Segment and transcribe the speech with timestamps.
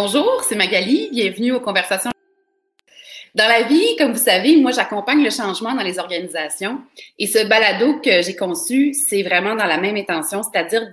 [0.00, 1.08] Bonjour, c'est Magali.
[1.10, 2.12] Bienvenue aux conversations.
[3.34, 6.78] Dans la vie, comme vous savez, moi, j'accompagne le changement dans les organisations.
[7.18, 10.88] Et ce balado que j'ai conçu, c'est vraiment dans la même intention, c'est-à-dire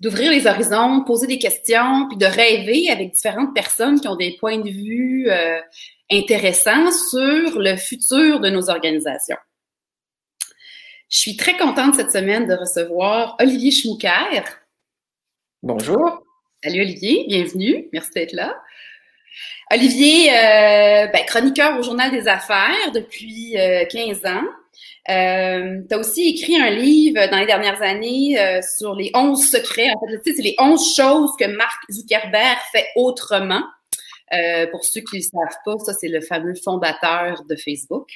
[0.00, 4.38] d'ouvrir les horizons, poser des questions, puis de rêver avec différentes personnes qui ont des
[4.40, 5.60] points de vue euh,
[6.10, 9.36] intéressants sur le futur de nos organisations.
[11.10, 14.44] Je suis très contente cette semaine de recevoir Olivier Schmucker.
[15.62, 16.22] Bonjour.
[16.62, 17.88] Salut Olivier, bienvenue.
[17.90, 18.54] Merci d'être là.
[19.72, 23.54] Olivier, euh, ben, chroniqueur au Journal des Affaires depuis
[23.90, 24.44] 15 euh, ans.
[25.08, 29.42] Euh, tu as aussi écrit un livre dans les dernières années euh, sur les 11
[29.42, 29.88] secrets.
[29.88, 33.62] En fait, c'est les 11 choses que Mark Zuckerberg fait autrement.
[34.70, 38.10] pour ceux qui ne le savent pas, ça, c'est le fameux fondateur de Facebook.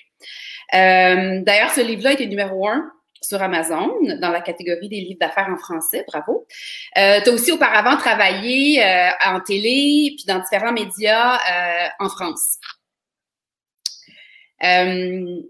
[0.71, 2.93] D'ailleurs, ce livre-là était numéro un
[3.25, 6.05] sur Amazon dans la catégorie des livres d'affaires en français.
[6.07, 6.47] Bravo.
[6.99, 12.09] Euh, tu as aussi auparavant travaillé euh, en télé puis dans différents médias euh, en
[12.09, 12.59] France.
[14.63, 15.41] Euh,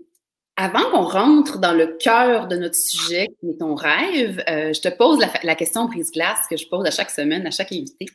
[0.56, 5.18] avant qu'on rentre dans le cœur de notre sujet, qui ton rêve, je te pose
[5.18, 8.06] la, la question brise-glace que je pose à chaque semaine, à chaque invité.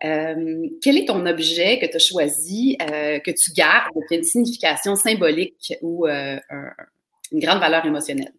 [0.00, 4.96] quel est ton objet que tu as choisi, que tu gardes, qui a une signification
[4.96, 6.40] symbolique ou une
[7.40, 8.34] grande valeur émotionnelle?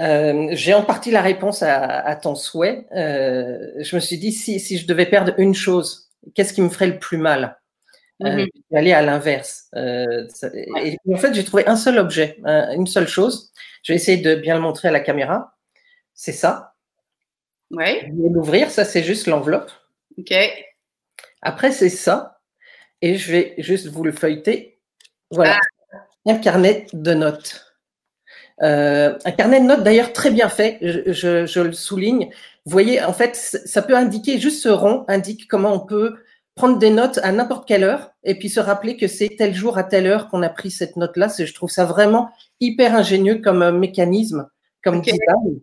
[0.00, 2.86] Euh, j'ai en partie la réponse à, ton souhait.
[2.96, 6.70] Euh, je me suis dit, si, si, je devais perdre une chose, qu'est-ce qui me
[6.70, 7.58] ferait le plus mal?
[8.22, 8.76] Euh, mm-hmm.
[8.76, 9.68] Aller à l'inverse.
[9.74, 13.52] En fait, j'ai trouvé un seul objet, une seule chose.
[13.82, 15.56] Je vais essayer de bien le montrer à la caméra.
[16.14, 16.74] C'est ça.
[17.70, 18.00] Ouais.
[18.08, 18.70] Je vais l'ouvrir.
[18.70, 19.70] Ça, c'est juste l'enveloppe.
[20.18, 20.34] OK.
[21.42, 22.40] Après, c'est ça.
[23.02, 24.78] Et je vais juste vous le feuilleter.
[25.30, 25.58] Voilà.
[25.58, 25.96] Ah.
[26.26, 27.69] Un carnet de notes.
[28.62, 32.30] Euh, un carnet de notes d'ailleurs très bien fait, je, le souligne.
[32.66, 36.16] Vous voyez, en fait, ça peut indiquer, juste ce rond indique comment on peut
[36.54, 39.78] prendre des notes à n'importe quelle heure et puis se rappeler que c'est tel jour
[39.78, 41.28] à telle heure qu'on a pris cette note-là.
[41.38, 44.46] Je trouve ça vraiment hyper ingénieux comme euh, mécanisme,
[44.84, 45.60] comme design.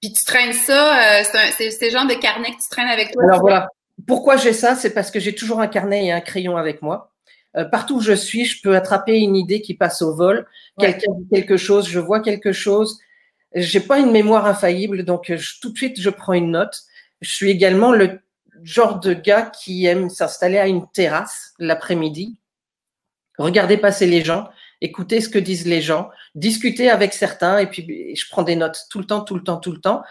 [0.00, 1.24] Puis tu traînes ça, euh,
[1.58, 3.24] c'est le genre de carnet que tu traînes avec toi.
[3.24, 3.68] Alors voilà,
[4.06, 4.74] pourquoi j'ai ça?
[4.74, 7.12] C'est parce que j'ai toujours un carnet et un crayon avec moi.
[7.56, 10.46] Euh, partout où je suis, je peux attraper une idée qui passe au vol.
[10.78, 12.98] Quelqu'un dit quelque chose, je vois quelque chose.
[13.54, 16.82] J'ai pas une mémoire infaillible, donc euh, tout de suite je prends une note.
[17.20, 18.20] Je suis également le
[18.62, 22.38] genre de gars qui aime s'installer à une terrasse l'après-midi,
[23.38, 24.48] regarder passer les gens,
[24.80, 28.86] écouter ce que disent les gens, discuter avec certains, et puis je prends des notes
[28.90, 30.02] tout le temps, tout le temps, tout le temps.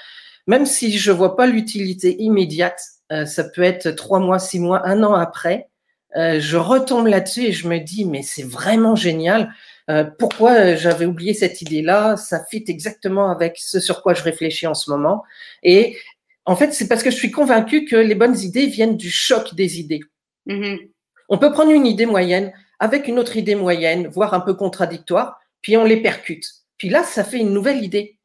[0.47, 2.81] Même si je vois pas l'utilité immédiate,
[3.11, 5.69] euh, ça peut être trois mois, six mois, un an après,
[6.15, 9.53] euh, je retombe là-dessus et je me dis, mais c'est vraiment génial.
[9.89, 12.15] Euh, pourquoi euh, j'avais oublié cette idée-là?
[12.17, 15.23] Ça fit exactement avec ce sur quoi je réfléchis en ce moment.
[15.63, 15.97] Et
[16.45, 19.53] en fait, c'est parce que je suis convaincue que les bonnes idées viennent du choc
[19.53, 20.01] des idées.
[20.47, 20.89] Mm-hmm.
[21.29, 25.39] On peut prendre une idée moyenne avec une autre idée moyenne, voire un peu contradictoire,
[25.61, 26.45] puis on les percute.
[26.77, 28.17] Puis là, ça fait une nouvelle idée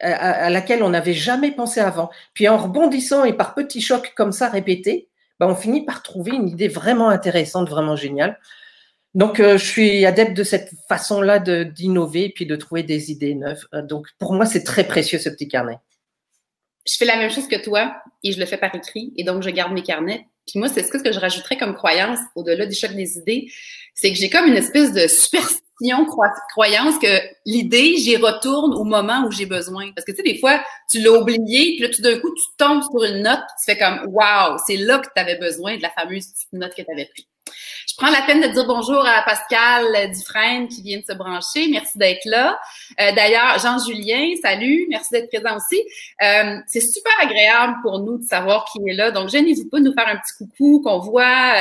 [0.00, 2.10] à laquelle on n'avait jamais pensé avant.
[2.34, 5.08] Puis en rebondissant et par petits chocs comme ça répétés,
[5.42, 8.38] bah, on finit par trouver une idée vraiment intéressante, vraiment géniale.
[9.14, 13.34] Donc, euh, je suis adepte de cette façon-là d'innover et puis de trouver des idées
[13.34, 13.66] neuves.
[13.74, 15.80] Euh, donc, pour moi, c'est très précieux ce petit carnet.
[16.86, 17.92] Je fais la même chose que toi
[18.22, 20.28] et je le fais par écrit et donc je garde mes carnets.
[20.46, 23.50] Puis moi, c'est ce que je rajouterais comme croyance au-delà du choc des idées,
[23.94, 25.60] c'est que j'ai comme une espèce de superstition
[26.50, 29.90] croyance que l'idée, j'y retourne au moment où j'ai besoin.
[29.94, 32.44] Parce que tu sais, des fois, tu l'as oublié, puis là, tout d'un coup, tu
[32.56, 35.82] tombes sur une note, tu fais comme Wow, c'est là que tu avais besoin de
[35.82, 37.26] la fameuse petite note que tu avais prise.
[37.92, 41.68] Je prends la peine de dire bonjour à Pascal Dufresne qui vient de se brancher.
[41.68, 42.58] Merci d'être là.
[42.98, 44.86] Euh, d'ailleurs, Jean-Julien, salut.
[44.88, 45.78] Merci d'être présent aussi.
[46.22, 49.10] Euh, c'est super agréable pour nous de savoir qui est là.
[49.10, 51.52] Donc, je n'hésite pas de nous faire un petit coucou, qu'on voit.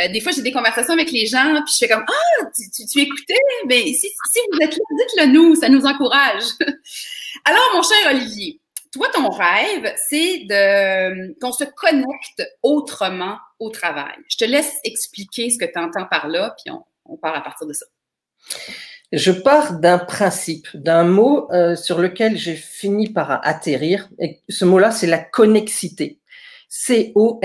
[0.00, 2.84] Euh, des fois, j'ai des conversations avec les gens, puis je fais comme Ah, tu,
[2.84, 3.38] tu, écoutais?
[3.68, 6.42] Mais si, si vous êtes là, dites-le nous, ça nous encourage.
[7.44, 8.58] Alors, mon cher Olivier,
[8.98, 14.16] toi, ton rêve, c'est de qu'on se connecte autrement au travail.
[14.28, 17.40] Je te laisse expliquer ce que tu entends par là, puis on, on, part à
[17.40, 17.86] partir de ça.
[19.12, 24.08] Je pars d'un principe, d'un mot euh, sur lequel j'ai fini par atterrir.
[24.18, 26.18] Et ce mot-là, c'est la connexité.
[26.68, 27.38] C-O-N-N-E-X-I-T-E.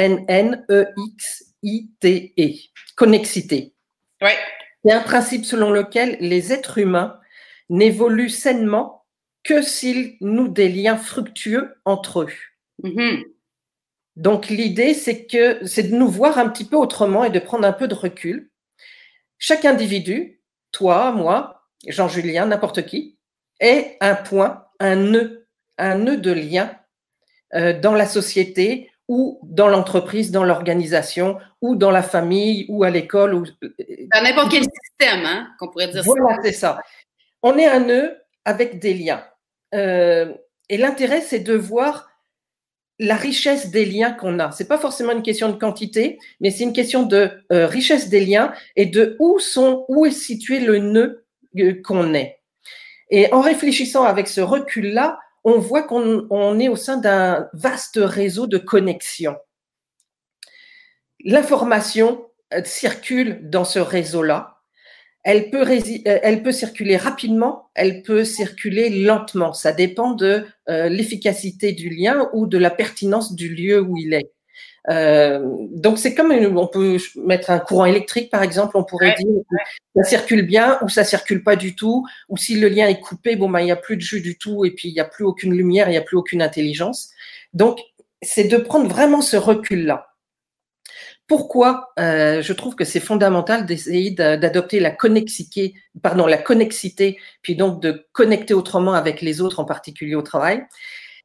[2.37, 2.69] -E.
[2.95, 3.73] Connexité.
[4.21, 4.37] Ouais.
[4.83, 7.17] C'est un principe selon lequel les êtres humains
[7.69, 9.02] n'évoluent sainement
[9.43, 12.29] que s'ils nouent des liens fructueux entre eux.
[12.83, 13.23] Mm-hmm.
[14.15, 17.67] Donc l'idée, c'est que c'est de nous voir un petit peu autrement et de prendre
[17.67, 18.49] un peu de recul.
[19.37, 20.41] Chaque individu,
[20.71, 23.17] toi, moi, Jean-Julien, n'importe qui,
[23.59, 25.47] est un point, un nœud,
[25.77, 26.77] un nœud de lien
[27.53, 32.89] euh, dans la société ou dans l'entreprise, dans l'organisation, ou dans la famille, ou à
[32.89, 33.33] l'école.
[33.33, 33.45] Ou...
[33.61, 36.79] Dans n'importe quel système, hein, qu'on pourrait dire voilà, c'est ça.
[37.41, 39.23] On est un nœud avec des liens.
[39.73, 40.33] Euh,
[40.69, 42.09] et l'intérêt, c'est de voir
[42.99, 44.51] la richesse des liens qu'on a.
[44.51, 48.23] C'est pas forcément une question de quantité, mais c'est une question de euh, richesse des
[48.23, 51.25] liens et de où sont, où est situé le nœud
[51.59, 52.39] euh, qu'on est.
[53.09, 58.47] Et en réfléchissant avec ce recul-là, on voit qu'on est au sein d'un vaste réseau
[58.47, 59.35] de connexions.
[61.25, 62.25] L'information
[62.63, 64.52] circule dans ce réseau-là.
[65.23, 69.53] Elle peut, euh, elle peut circuler rapidement, elle peut circuler lentement.
[69.53, 74.13] Ça dépend de euh, l'efficacité du lien ou de la pertinence du lieu où il
[74.13, 74.31] est.
[74.89, 75.39] Euh,
[75.71, 79.27] donc c'est comme on peut mettre un courant électrique par exemple, on pourrait dire
[79.95, 83.37] ça circule bien ou ça circule pas du tout, ou si le lien est coupé,
[83.37, 85.05] bon ben il y a plus de jus du tout et puis il y a
[85.05, 87.11] plus aucune lumière, il n'y a plus aucune intelligence.
[87.53, 87.79] Donc
[88.21, 90.12] c'est de prendre vraiment ce recul là.
[91.27, 97.55] Pourquoi euh, je trouve que c'est fondamental d'essayer d'adopter la connexité, pardon, la connexité, puis
[97.55, 100.65] donc de connecter autrement avec les autres, en particulier au travail.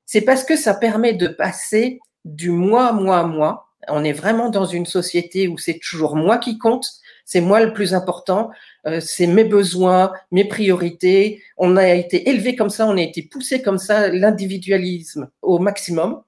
[0.06, 3.68] C'est parce que ça permet de passer du moi, moi, moi.
[3.88, 6.86] On est vraiment dans une société où c'est toujours moi qui compte,
[7.24, 8.50] c'est moi le plus important,
[8.86, 11.42] euh, c'est mes besoins, mes priorités.
[11.56, 16.22] On a été élevé comme ça, on a été poussé comme ça, l'individualisme au maximum.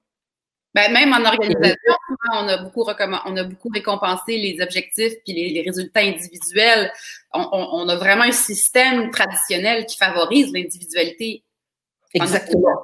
[0.73, 1.93] Ben, même en organisation,
[2.31, 6.91] on a beaucoup on a beaucoup récompensé les objectifs puis les, résultats individuels.
[7.33, 11.43] On, on, a vraiment un système traditionnel qui favorise l'individualité.
[12.13, 12.81] Exactement.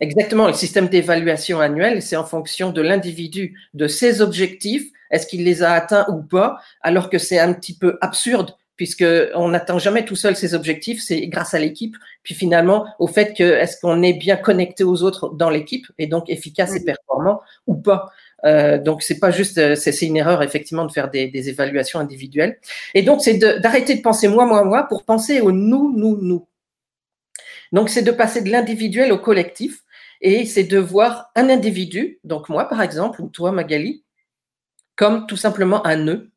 [0.00, 0.46] Exactement.
[0.46, 4.90] Le système d'évaluation annuel, c'est en fonction de l'individu, de ses objectifs.
[5.10, 6.58] Est-ce qu'il les a atteints ou pas?
[6.80, 11.26] Alors que c'est un petit peu absurde puisqu'on n'atteint jamais tout seul ses objectifs, c'est
[11.28, 15.30] grâce à l'équipe, puis finalement au fait que est-ce qu'on est bien connecté aux autres
[15.30, 18.10] dans l'équipe et donc efficace et performant ou pas.
[18.44, 21.98] Euh, donc c'est pas juste, euh, c'est une erreur effectivement de faire des, des évaluations
[21.98, 22.58] individuelles.
[22.94, 26.46] Et donc c'est d'arrêter de, penser moi, moi, moi pour penser au nous, nous, nous.
[27.72, 29.82] Donc c'est de passer de l'individuel au collectif
[30.20, 34.04] et c'est de voir un individu, donc moi par exemple ou toi Magali,
[34.96, 36.30] comme tout simplement un nœud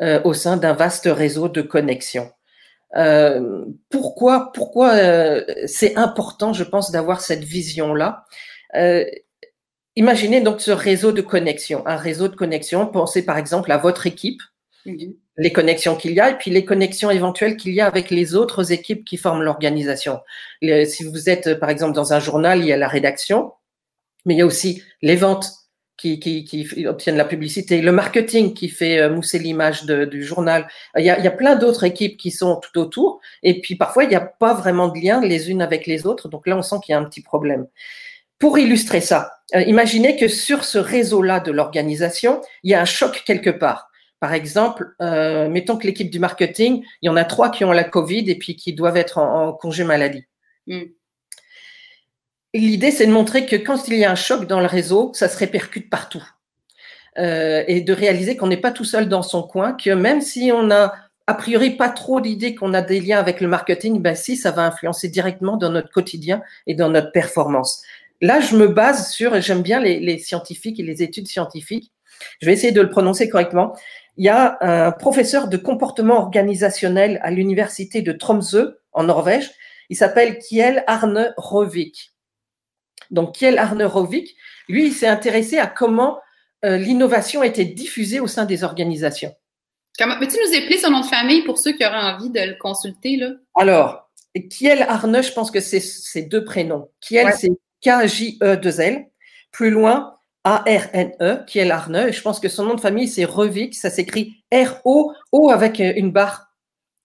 [0.00, 2.30] euh, au sein d'un vaste réseau de connexions.
[2.96, 8.24] Euh, pourquoi pourquoi euh, c'est important, je pense, d'avoir cette vision-là?
[9.96, 12.86] Imaginez donc ce réseau de connexions, un réseau de connexions.
[12.86, 14.40] Pensez par exemple à votre équipe,
[14.84, 18.36] les connexions qu'il y a, et puis les connexions éventuelles qu'il y a avec les
[18.36, 20.20] autres équipes qui forment l'organisation.
[20.62, 23.52] Si vous êtes par exemple dans un journal, il y a la rédaction,
[24.24, 25.50] mais il y a aussi les ventes,
[25.98, 30.68] qui, obtiennent la publicité, le marketing qui fait euh, mousser l'image du journal.
[30.96, 33.20] Il y, a, plein d'autres équipes qui sont tout autour.
[33.42, 36.28] Et puis parfois, il n'y a pas vraiment de lien les unes avec les autres.
[36.28, 37.66] Donc là, on sent qu'il y a un petit problème.
[38.38, 42.84] Pour illustrer ça, euh, imaginez que sur ce réseau-là de l'organisation, il y a un
[42.84, 43.90] choc quelque part.
[44.20, 47.72] Par exemple, euh, mettons que l'équipe du marketing, il y en a trois qui ont
[47.72, 50.24] la Covid et puis qui doivent être en, congé maladie.
[50.66, 50.82] Mm.
[52.54, 55.28] L'idée, c'est de montrer que quand il y a un choc dans le réseau, ça
[55.28, 56.24] se répercute partout.
[57.18, 60.50] Euh, et de réaliser qu'on n'est pas tout seul dans son coin, que même si
[60.52, 60.94] on a
[61.26, 64.50] a priori pas trop l'idée qu'on a des liens avec le marketing, ben si, ça
[64.50, 67.82] va influencer directement dans notre quotidien et dans notre performance.
[68.22, 71.92] Là, je me base sur, j'aime bien les, les scientifiques et les études scientifiques,
[72.40, 73.76] je vais essayer de le prononcer correctement.
[74.16, 79.50] Il y a un professeur de comportement organisationnel à l'université de Tromsø, en Norvège.
[79.90, 82.12] Il s'appelle Kiel Arne Rovik.
[83.10, 84.36] Donc Kiel Arnerovic,
[84.68, 86.20] lui, il s'est intéressé à comment
[86.64, 89.34] euh, l'innovation était diffusée au sein des organisations.
[89.98, 93.16] Peux-tu nous épeler son nom de famille pour ceux qui auraient envie de le consulter?
[93.16, 93.30] Là?
[93.56, 94.08] Alors,
[94.50, 96.88] Kiel Arne, je pense que c'est ses deux prénoms.
[97.00, 97.50] Kiel, c'est
[97.82, 99.06] K-J-E-2-L.
[99.50, 102.12] Plus loin, A-R-N-E, Kiel Arne.
[102.12, 103.74] Je pense que son nom de famille, c'est Revic.
[103.74, 106.52] Ça s'écrit R-O-O avec euh, une barre.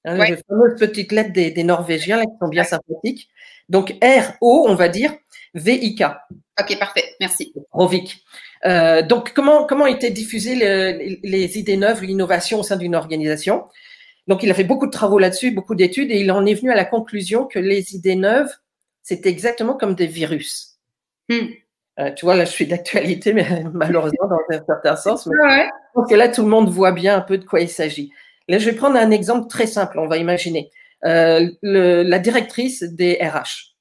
[0.05, 3.29] Hein, Les fameuses petites lettres des, Norvégiens qui sont bien sympathiques.
[3.69, 5.13] Donc R-O, on va dire,
[5.53, 6.03] VIK.
[6.59, 7.15] Ok, parfait.
[7.19, 7.53] Merci.
[7.71, 8.23] Rovik.
[8.65, 10.55] Euh, donc, comment, comment étaient diffusées
[11.23, 13.65] les idées neuves, l'innovation au sein d'une organisation?
[14.27, 16.71] Donc, il a fait beaucoup de travaux là-dessus, beaucoup d'études, et il en est venu
[16.71, 18.51] à la conclusion que les idées neuves,
[19.01, 20.77] c'était exactement comme des virus.
[21.29, 21.47] Hmm.
[21.99, 25.27] Euh, tu vois, là, je suis d'actualité, mais malheureusement, dans un certain sens.
[25.27, 28.11] Mais Donc là, tout le monde voit bien un peu de quoi il s'agit.
[28.47, 30.69] Là, je vais prendre un exemple très simple, on va imaginer.
[31.05, 33.72] Euh, le, la directrice des RH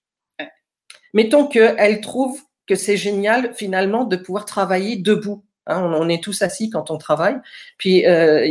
[1.13, 5.45] Mettons qu'elle trouve que c'est génial finalement de pouvoir travailler debout.
[5.67, 7.37] Hein, on, est tous assis quand on travaille.
[7.79, 8.47] Puis euh,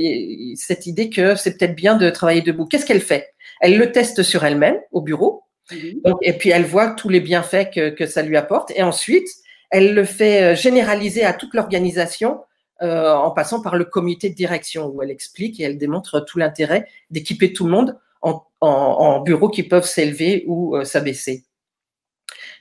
[0.56, 2.66] cette idée que c'est peut-être bien de travailler debout.
[2.66, 3.34] Qu'est-ce qu'elle fait?
[3.60, 5.44] Elle le teste sur elle-même au bureau.
[5.72, 6.16] Mhm.
[6.22, 8.72] et puis elle voit tous les bienfaits que, que ça lui apporte.
[8.76, 9.28] Et ensuite,
[9.70, 12.42] elle le fait généraliser à toute l'organisation
[12.82, 16.88] en passant par le comité de direction où elle explique et elle démontre tout l'intérêt
[17.12, 21.46] d'équiper tout le monde en, en bureaux qui peuvent s'élever ou s'abaisser.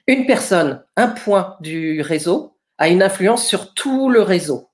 [0.07, 4.71] Une personne, un point du réseau, a une influence sur tout le réseau.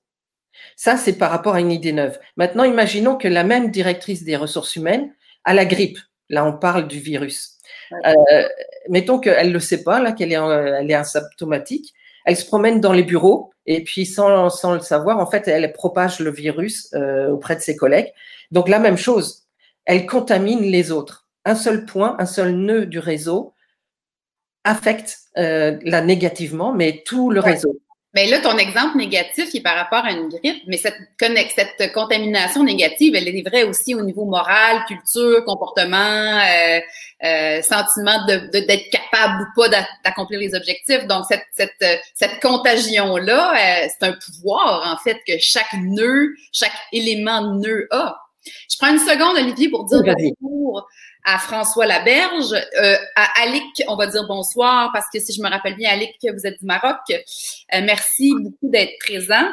[0.75, 2.19] Ça, c'est par rapport à une idée neuve.
[2.37, 5.99] Maintenant, imaginons que la même directrice des ressources humaines a la grippe.
[6.29, 7.57] Là, on parle du virus.
[8.05, 8.47] Euh,
[8.89, 11.93] mettons qu'elle ne le sait pas, là, qu'elle est, elle est asymptomatique.
[12.25, 15.71] Elle se promène dans les bureaux et puis sans, sans le savoir, en fait, elle
[15.73, 18.11] propage le virus euh, auprès de ses collègues.
[18.51, 19.43] Donc, la même chose,
[19.85, 21.27] elle contamine les autres.
[21.45, 23.53] Un seul point, un seul nœud du réseau
[24.67, 27.79] affecte euh, là négativement, mais tout le réseau.
[28.13, 32.63] Mais là, ton exemple négatif est par rapport à une grippe, mais cette, cette contamination
[32.63, 36.79] négative, elle est vraie aussi au niveau moral, culture, comportement, euh,
[37.23, 39.69] euh, sentiment de, d'être capable ou pas
[40.03, 41.05] d'accomplir les objectifs.
[41.05, 46.71] Donc, cette, cette, cette contagion-là, euh, c'est un pouvoir, en fait, que chaque nœud, chaque
[46.91, 48.17] élément de nœud a.
[48.45, 50.01] Je prends une seconde, Olivier, pour dire
[50.41, 50.87] bonjour
[51.27, 55.49] à François Laberge, euh, à Alic, on va dire bonsoir parce que si je me
[55.49, 56.95] rappelle bien, Alic, vous êtes du Maroc.
[57.09, 59.45] Euh, merci beaucoup d'être présent.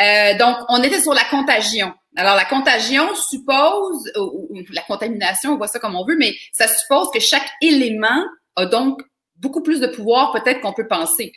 [0.00, 1.94] Euh, donc, on était sur la contagion.
[2.16, 6.66] Alors, la contagion suppose, ou, la contamination, on voit ça comme on veut, mais ça
[6.66, 8.24] suppose que chaque élément
[8.56, 9.00] a donc
[9.36, 11.32] beaucoup plus de pouvoir peut-être qu'on peut penser.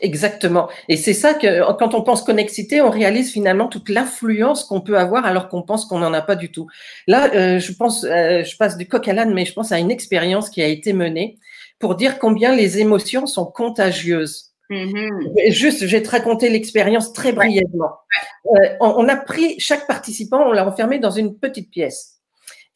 [0.00, 0.68] Exactement.
[0.88, 4.98] Et c'est ça que quand on pense connexité, on réalise finalement toute l'influence qu'on peut
[4.98, 6.66] avoir alors qu'on pense qu'on n'en a pas du tout.
[7.06, 9.78] Là, euh, je pense, euh, je passe du coq à l'âne, mais je pense à
[9.78, 11.38] une expérience qui a été menée
[11.78, 14.52] pour dire combien les émotions sont contagieuses.
[14.70, 15.50] Mm-hmm.
[15.50, 17.92] Juste, je vais te raconter l'expérience très brièvement.
[18.46, 22.16] Euh, on, a pris chaque participant, on l'a enfermé dans une petite pièce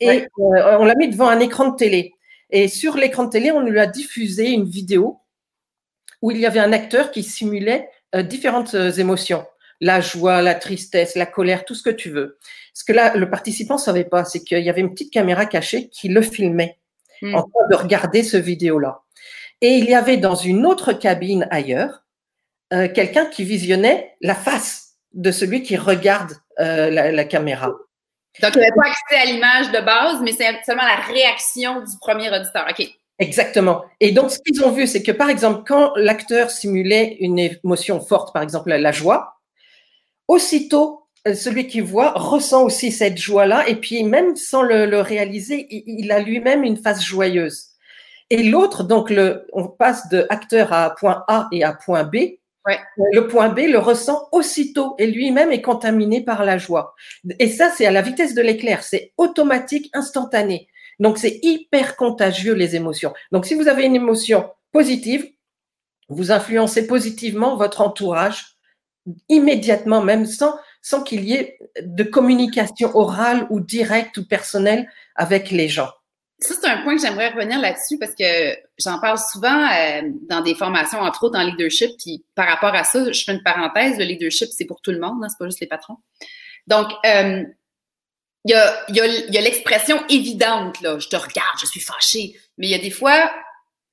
[0.00, 2.14] et on l'a mis devant un écran de télé.
[2.50, 5.21] Et sur l'écran de télé, on lui a diffusé une vidéo
[6.22, 9.44] où il y avait un acteur qui simulait euh, différentes euh, émotions.
[9.80, 12.38] La joie, la tristesse, la colère, tout ce que tu veux.
[12.72, 15.88] Ce que là, le participant savait pas, c'est qu'il y avait une petite caméra cachée
[15.88, 16.78] qui le filmait
[17.20, 17.34] hmm.
[17.34, 19.02] en train de regarder ce vidéo-là.
[19.60, 22.04] Et il y avait dans une autre cabine ailleurs
[22.72, 27.66] euh, quelqu'un qui visionnait la face de celui qui regarde la, caméra.
[28.40, 31.92] Donc, il n'avait pas accès à l'image de base, mais c'est seulement la réaction du
[32.00, 32.66] premier auditeur.
[32.70, 32.86] OK.
[33.19, 33.85] Exactement.
[34.00, 38.00] Et donc, ce qu'ils ont vu, c'est que par exemple, quand l'acteur simulait une émotion
[38.00, 39.37] forte, par exemple la joie,
[40.28, 45.66] aussitôt, euh, celui qui voit ressent aussi cette joie-là, et puis même sans le, réaliser,
[45.71, 47.66] il, a lui-même une face joyeuse.
[48.31, 52.16] Et l'autre, donc, le, on passe de acteur à point A et à point B.
[52.66, 52.78] Ouais.
[53.12, 56.95] Le point B le ressent aussitôt et lui-même est contaminé par la joie.
[57.38, 60.69] Et ça, c'est à la vitesse de l'éclair, c'est automatique, instantané.
[61.02, 63.12] Donc, c'est hyper contagieux, les émotions.
[63.32, 65.28] Donc, si vous avez une émotion positive,
[66.09, 68.56] vous influencez positivement votre entourage
[69.28, 75.50] immédiatement, même sans, sans qu'il y ait de communication orale ou directe ou personnelle avec
[75.50, 75.90] les gens.
[76.38, 80.40] Ça, c'est un point que j'aimerais revenir là-dessus parce que j'en parle souvent euh, dans
[80.40, 81.90] des formations, entre autres en leadership.
[81.99, 85.00] Puis par rapport à ça, je fais une parenthèse, le leadership, c'est pour tout le
[85.00, 85.97] monde, hein, c'est pas juste les patrons.
[86.68, 87.42] Donc, euh,
[88.44, 91.80] il y a, y a, y a l'expression évidente, là, je te regarde, je suis
[91.80, 92.34] fâchée.
[92.58, 93.30] Mais il y a des fois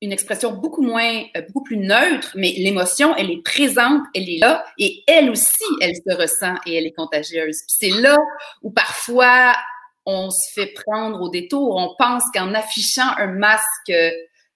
[0.01, 4.39] une expression beaucoup moins, euh, beaucoup plus neutre, mais l'émotion, elle est présente, elle est
[4.39, 7.58] là, et elle aussi, elle se ressent et elle est contagieuse.
[7.68, 8.18] c'est là
[8.62, 9.56] où parfois
[10.06, 11.75] on se fait prendre au détour.
[11.75, 13.91] On pense qu'en affichant un masque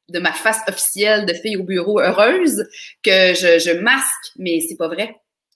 [0.10, 2.66] de ma face officielle de fille au bureau heureuse,
[3.04, 5.16] que je, je masque, mais c'est pas vrai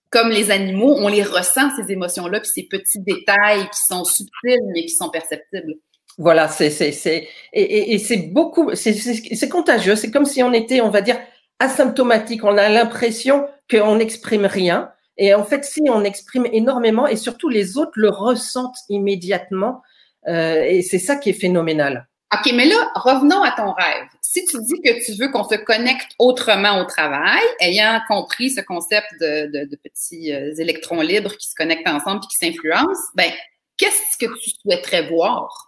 [0.10, 4.60] comme les animaux, on les ressent, ces émotions-là, puis ces petits détails qui sont subtils,
[4.74, 5.76] mais qui sont perceptibles.
[6.18, 9.96] Voilà, c'est, c'est, c'est, et, et, c'est beaucoup, c'est, c'est, contagieux.
[9.96, 11.20] C'est comme si on était, on va dire,
[11.60, 12.44] asymptomatique.
[12.44, 14.90] On a l'impression qu'on n'exprime rien.
[15.18, 19.82] Et en fait, si on exprime énormément, et surtout les autres le ressentent immédiatement,
[20.28, 22.08] euh, et c'est ça qui est phénoménal.
[22.34, 24.08] OK, mais là, revenons à ton rêve.
[24.22, 28.60] Si tu dis que tu veux qu'on se connecte autrement au travail, ayant compris ce
[28.60, 33.12] concept de, de, de petits euh, électrons libres qui se connectent ensemble et qui s'influencent,
[33.16, 33.32] ben,
[33.78, 35.64] qu'est-ce que tu souhaiterais voir?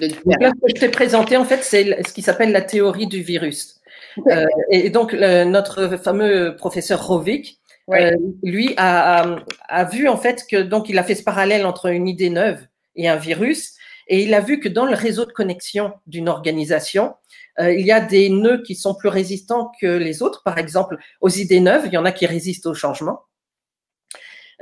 [0.00, 0.10] donc
[0.40, 3.22] là, ce que je t'ai présenté, en fait, c'est ce qui s'appelle la théorie du
[3.22, 3.80] virus.
[4.28, 7.60] Euh, et donc, notre fameux professeur Rovik,
[7.90, 8.10] euh,
[8.42, 9.38] lui, a, a,
[9.68, 12.66] a, vu en fait que donc il a fait ce parallèle entre une idée neuve
[12.96, 13.74] et un virus.
[14.08, 17.14] Et il a vu que dans le réseau de connexion d'une organisation,
[17.60, 20.42] euh, il y a des nœuds qui sont plus résistants que les autres.
[20.42, 23.20] Par exemple, aux idées neuves, il y en a qui résistent au changement.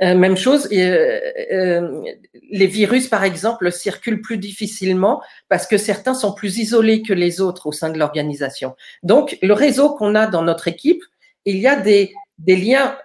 [0.01, 2.01] Euh, même chose, euh,
[2.49, 7.41] les virus, par exemple, circulent plus difficilement parce que certains sont plus isolés que les
[7.41, 8.75] autres au sein de l'organisation.
[9.03, 11.03] Donc, le réseau qu'on a dans notre équipe
[11.45, 12.97] il y a des, des liens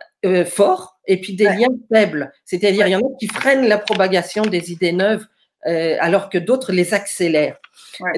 [0.47, 2.33] forts et puis des liens faibles.
[2.45, 5.27] C'est-à-dire, il y en a qui freinent la propagation des idées neuves
[5.67, 7.59] euh, alors que d'autres les accélèrent.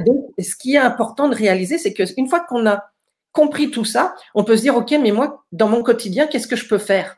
[0.06, 2.90] Donc, ce qui est important de réaliser, c'est qu'une fois qu'on a
[3.32, 6.56] compris tout ça, on peut se dire, OK, mais moi, dans mon quotidien, qu'est-ce que
[6.56, 7.16] je peux faire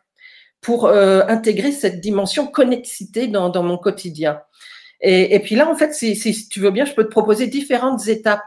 [0.60, 4.40] pour euh, intégrer cette dimension connexité dans, dans mon quotidien?
[5.00, 7.48] Et, et, puis là, en fait, si, si, tu veux bien, je peux te proposer
[7.48, 8.44] différentes étapes.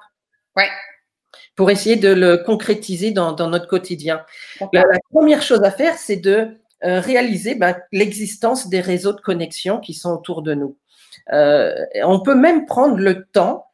[0.55, 0.69] Ouais
[1.55, 4.25] pour essayer de le concrétiser dans, dans notre quotidien.
[4.73, 6.49] La, la, première chose à faire, c'est de
[6.83, 10.77] euh, réaliser bah, l'existence des réseaux de connexion qui sont autour de nous.
[11.33, 13.67] Euh, on peut même prendre le temps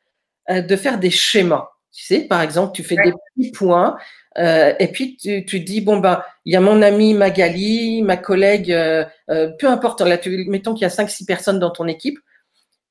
[0.50, 1.70] euh, de faire des schémas.
[1.92, 3.98] Tu sais, par exemple, tu fais des petits points
[4.38, 8.16] euh, et puis tu, tu, dis bon bah il y a mon ami Magali, ma
[8.16, 10.00] collègue, euh, peu importe.
[10.02, 12.18] Là, tu, mettons qu'il y a cinq six personnes dans ton équipe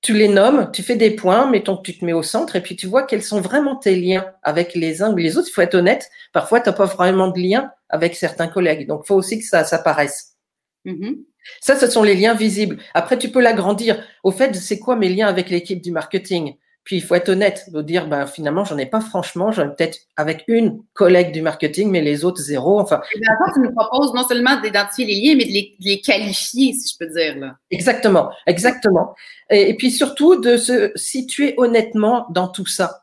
[0.02, 2.62] tu les nommes, tu fais des points, mettons que tu te mets au centre, et
[2.62, 5.48] puis tu vois quels sont vraiment tes liens avec les uns ou les autres.
[5.50, 8.86] Il faut être honnête, parfois, tu n'as pas vraiment de lien avec certains collègues.
[8.86, 10.36] Donc, il faut aussi que ça, ça paraisse.
[10.86, 11.18] Mm-hmm.
[11.60, 12.78] Ça, ce sont les liens visibles.
[12.94, 14.02] Après, tu peux l'agrandir.
[14.22, 16.54] Au fait, c'est quoi mes liens avec l'équipe du marketing?
[16.84, 19.74] Puis il faut être honnête, de dire ben finalement j'en ai pas franchement, j'en ai
[19.74, 22.80] peut-être avec une collègue du marketing, mais les autres zéro.
[22.80, 23.02] Enfin.
[23.14, 26.72] Bien, tu nous proposes non seulement d'identifier les liens, mais de les, de les, qualifier,
[26.72, 27.56] si je peux dire là.
[27.70, 29.14] Exactement, exactement.
[29.50, 33.02] Et, et, puis surtout de se situer honnêtement dans tout ça.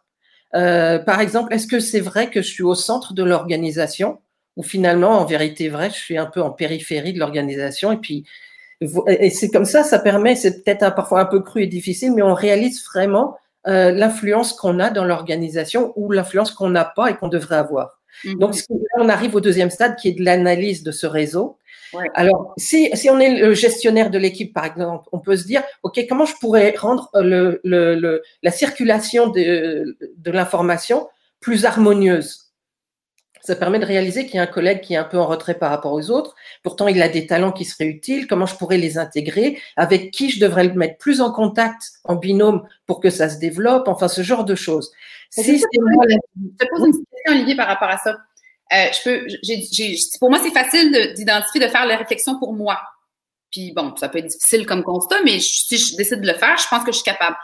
[0.55, 4.19] Euh, par exemple, est-ce que c'est vrai que je suis au centre de l'organisation?
[4.57, 8.25] Ou finalement en vérité vrai, je suis un peu en périphérie de l'organisation et puis
[9.07, 12.21] et c'est comme ça, ça permet, c'est peut-être parfois un peu cru et difficile, mais
[12.21, 17.15] on réalise vraiment euh, l'influence qu'on a dans l'organisation ou l'influence qu'on n'a pas et
[17.15, 17.99] qu'on devrait avoir.
[18.23, 18.37] Mm-hmm.
[18.37, 18.55] Donc,
[18.97, 21.57] on arrive au deuxième stade qui est de l'analyse de ce réseau.
[21.93, 22.05] Ouais.
[22.13, 25.63] Alors, si, si on est le gestionnaire de l'équipe, par exemple, on peut se dire,
[25.81, 31.07] OK, comment je pourrais rendre le, le, le la circulation de, de l'information
[31.39, 32.46] plus harmonieuse?
[33.47, 35.57] Ça permet de réaliser qu'il y a un collègue qui est un peu en retrait
[35.57, 36.35] par rapport aux autres.
[36.63, 38.27] Pourtant, il a des talents qui seraient utiles.
[38.27, 39.61] Comment je pourrais les intégrer?
[39.77, 43.39] Avec qui je devrais le mettre plus en contact en binôme pour que ça se
[43.39, 43.87] développe?
[43.87, 44.91] Enfin, ce genre de choses.
[45.29, 48.17] Si je, te pose une question, Olivier, par rapport à ça.
[48.73, 52.81] Euh, je peux, pour moi, c'est facile d'identifier, de, faire la réflexion pour moi.
[53.49, 56.57] Puis bon, ça peut être difficile comme constat, mais si je décide de le faire,
[56.57, 57.37] je pense que je suis capable.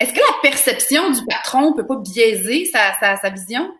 [0.00, 3.70] Est-ce que la perception du patron peut pas biaiser sa, sa, sa vision?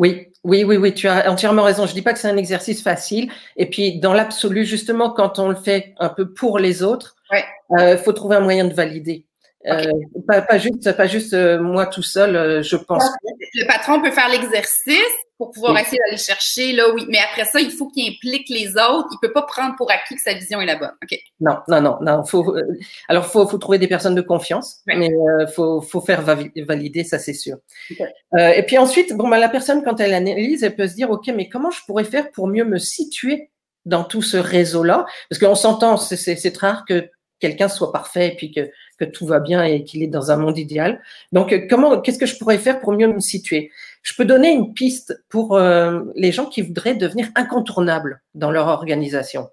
[0.00, 1.86] Oui, oui, oui, oui, tu as entièrement raison.
[1.86, 3.30] Je dis pas que c'est un exercice facile.
[3.58, 7.36] Et puis, dans l'absolu, justement, quand on le fait un peu pour les autres, il
[7.36, 7.44] ouais.
[7.78, 9.26] euh, faut trouver un moyen de valider.
[9.66, 9.88] Okay.
[9.88, 9.92] Euh,
[10.26, 13.04] pas, pas, juste, pas juste euh, moi tout seul, euh, je pense.
[13.52, 14.96] Le patron peut faire l'exercice
[15.40, 15.80] pour pouvoir oui.
[15.80, 17.06] essayer d'aller chercher là, oui.
[17.08, 19.08] Mais après ça, il faut qu'il implique les autres.
[19.10, 20.92] Il peut pas prendre pour acquis que sa vision est la bonne.
[21.02, 21.18] OK.
[21.40, 22.24] Non, non, non, non.
[22.24, 24.96] Faut, euh, alors, faut, faut trouver des personnes de confiance, ouais.
[24.96, 27.56] mais euh, faut, faut faire valider, ça c'est sûr.
[27.90, 28.04] Okay.
[28.34, 31.10] Euh, et puis ensuite, bon, bah, la personne quand elle analyse, elle peut se dire,
[31.10, 33.48] ok, mais comment je pourrais faire pour mieux me situer
[33.86, 35.06] dans tout ce réseau-là?
[35.30, 39.26] Parce qu'on s'entend, c'est très rare que quelqu'un soit parfait et puis que, que tout
[39.26, 41.00] va bien et qu'il est dans un monde idéal.
[41.32, 43.70] Donc, comment, qu'est-ce que je pourrais faire pour mieux me situer?
[44.02, 48.68] Je peux donner une piste pour euh, les gens qui voudraient devenir incontournables dans leur
[48.68, 49.50] organisation.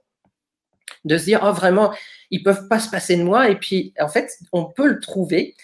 [1.04, 1.94] De se dire, oh, vraiment,
[2.32, 3.50] ils peuvent pas se passer de moi.
[3.50, 5.56] Et puis, en fait, on peut le trouver.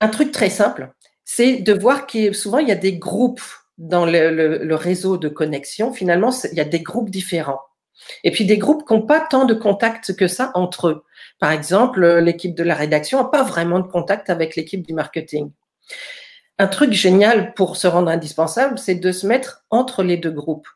[0.00, 0.92] Un truc très simple,
[1.24, 3.42] c'est de voir qu'il souvent, il y a des groupes
[3.78, 4.30] dans le,
[4.62, 5.92] le, réseau de connexion.
[5.92, 7.60] Finalement, il y a des groupes différents.
[8.24, 11.04] Et puis des groupes qui n'ont pas tant de contact que ça entre eux.
[11.38, 15.50] Par exemple, l'équipe de la rédaction n'a pas vraiment de contact avec l'équipe du marketing.
[16.60, 20.68] Un truc génial pour se rendre indispensable, c'est de se mettre entre les deux groupes,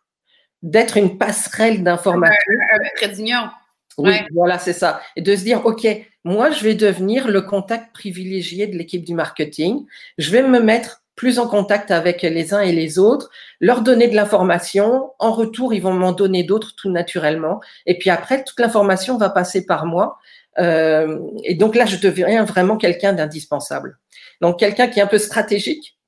[0.62, 2.52] d'être une passerelle d'information.
[2.96, 3.50] Très d'union.
[3.98, 4.26] Oui, ouais.
[4.32, 5.02] voilà, c'est ça.
[5.14, 5.86] Et de se dire, OK,
[6.24, 9.84] moi, je vais devenir le contact privilégié de l'équipe du marketing.
[10.16, 13.28] Je vais me mettre plus en contact avec les uns et les autres,
[13.60, 15.10] leur donner de l'information.
[15.18, 17.60] En retour, ils vont m'en donner d'autres tout naturellement.
[17.84, 20.18] Et puis après, toute l'information va passer par moi.
[20.58, 23.98] Euh, et donc là, je deviens vraiment quelqu'un d'indispensable.
[24.40, 25.98] Donc quelqu'un qui est un peu stratégique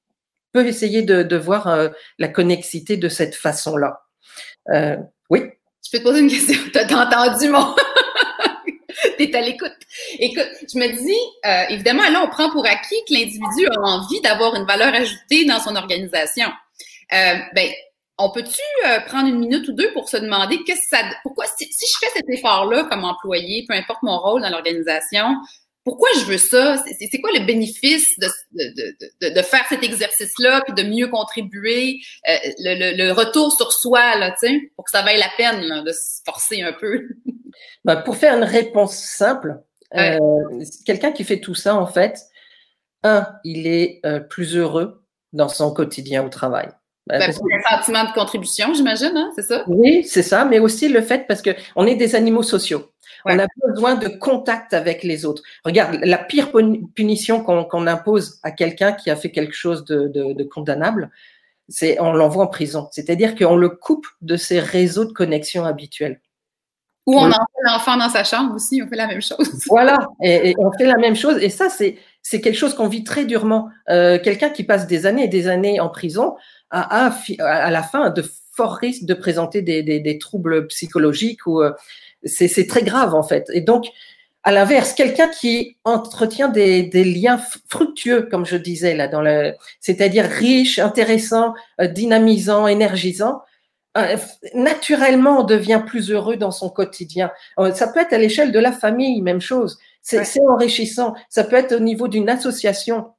[0.52, 4.00] peut essayer de, de voir euh, la connexité de cette façon-là.
[4.72, 4.96] Euh,
[5.30, 5.42] oui?
[5.84, 6.58] Je peux te poser une question.
[6.72, 7.74] T'as entendu mon
[9.18, 9.76] t'es à l'écoute.
[10.18, 14.20] Écoute, je me dis, euh, évidemment, là, on prend pour acquis que l'individu a envie
[14.20, 16.48] d'avoir une valeur ajoutée dans son organisation.
[17.12, 17.68] Euh, ben,
[18.18, 21.66] on peut-tu euh, prendre une minute ou deux pour se demander que ça, pourquoi, si,
[21.70, 25.36] si je fais cet effort-là comme employé, peu importe mon rôle dans l'organisation,
[25.86, 26.82] pourquoi je veux ça?
[26.98, 32.00] C'est quoi le bénéfice de, de, de, de faire cet exercice-là, puis de mieux contribuer,
[32.28, 34.34] euh, le, le, le, retour sur soi, là,
[34.74, 37.08] pour que ça vaille la peine là, de se forcer un peu?
[37.86, 39.62] Ben, pour faire une réponse simple,
[39.94, 40.18] ouais.
[40.20, 42.20] euh, quelqu'un qui fait tout ça, en fait,
[43.02, 46.68] un, il est euh, plus heureux dans son quotidien au travail.
[47.06, 49.64] Ben, un sentiment de contribution, j'imagine, hein, c'est ça?
[49.68, 52.90] Oui, c'est ça, mais aussi le fait parce qu'on est des animaux sociaux.
[53.24, 55.42] On a besoin de contact avec les autres.
[55.64, 56.50] Regarde, la pire
[56.94, 61.10] punition qu'on impose à quelqu'un qui a fait quelque chose de, condamnable,
[61.68, 62.88] c'est on l'envoie en prison.
[62.92, 66.20] C'est-à-dire qu'on le coupe de ses réseaux de connexion habituels.
[67.06, 69.48] Ou on envoie l'enfant dans sa chambre aussi, on fait la même chose.
[69.68, 71.38] Voilà, et, on fait la même chose.
[71.40, 73.68] Et ça, c'est c'est quelque chose qu'on vit très durement.
[73.88, 76.34] Euh, quelqu'un qui passe des années et des années en prison
[76.70, 78.24] a, à la fin de
[78.56, 81.72] forts risques de présenter des, des, troubles psychologiques ou euh,
[82.24, 83.50] c'est très grave en fait.
[83.52, 83.86] Et donc,
[84.42, 89.54] à l'inverse, quelqu'un qui entretient des, des, liens fructueux, comme je disais là, dans le,
[89.80, 93.42] c'est-à-dire riche, intéressant, euh, dynamisant, énergisant,
[93.96, 94.16] euh,
[94.54, 97.30] naturellement, on devient plus heureux dans son quotidien.
[97.74, 99.78] Ça peut être à l'échelle de la famille, même chose.
[100.02, 101.14] C'est enrichissant.
[101.30, 103.12] Ça peut être au niveau d'une association.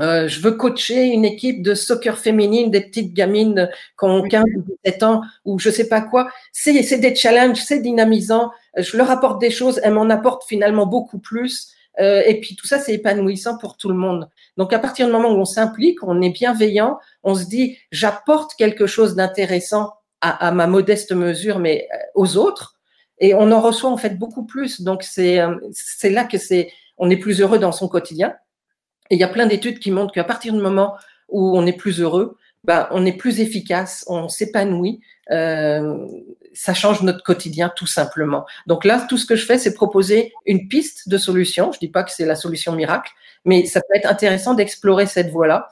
[0.00, 4.44] Euh, je veux coacher une équipe de soccer féminine, des petites gamines qui ont 15
[4.56, 6.30] ou 17 ans ou je sais pas quoi.
[6.52, 8.50] C'est des challenges, c'est dynamisant.
[8.76, 11.72] Je leur apporte des choses, elles m'en apportent finalement beaucoup plus.
[12.00, 14.30] Euh, et puis tout ça, c'est épanouissant pour tout le monde.
[14.56, 18.54] Donc à partir du moment où on s'implique, on est bienveillant, on se dit j'apporte
[18.54, 22.76] quelque chose d'intéressant à, à, ma modeste mesure, mais euh, aux autres,
[23.18, 24.80] et on en reçoit en fait beaucoup plus.
[24.80, 25.38] Donc c'est
[25.72, 28.34] c'est là que c'est on est plus heureux dans son quotidien.
[29.12, 30.94] Et il y a plein d'études qui montrent qu'à partir du moment
[31.28, 36.06] où on est plus heureux, ben, on est plus efficace, on s'épanouit, euh,
[36.54, 38.46] ça change notre quotidien tout simplement.
[38.66, 41.72] Donc là, tout ce que je fais, c'est proposer une piste de solution.
[41.72, 43.12] Je dis pas que c'est la solution miracle,
[43.44, 45.68] mais ça peut être intéressant d'explorer cette voie-là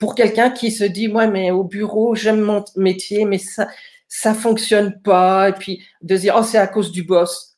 [0.00, 3.68] pour quelqu'un qui se dit, moi, mais au bureau, j'aime mon métier, mais ça,
[4.08, 5.50] ça fonctionne pas.
[5.50, 7.56] Et puis de dire, oh, c'est à cause du boss.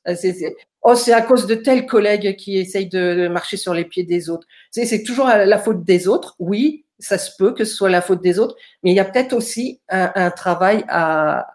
[0.82, 4.28] Oh, c'est à cause de tel collègue qui essaye de marcher sur les pieds des
[4.28, 4.46] autres.
[4.72, 6.34] Tu c'est toujours la faute des autres.
[6.38, 9.04] Oui, ça se peut que ce soit la faute des autres, mais il y a
[9.04, 11.46] peut-être aussi un, travail à,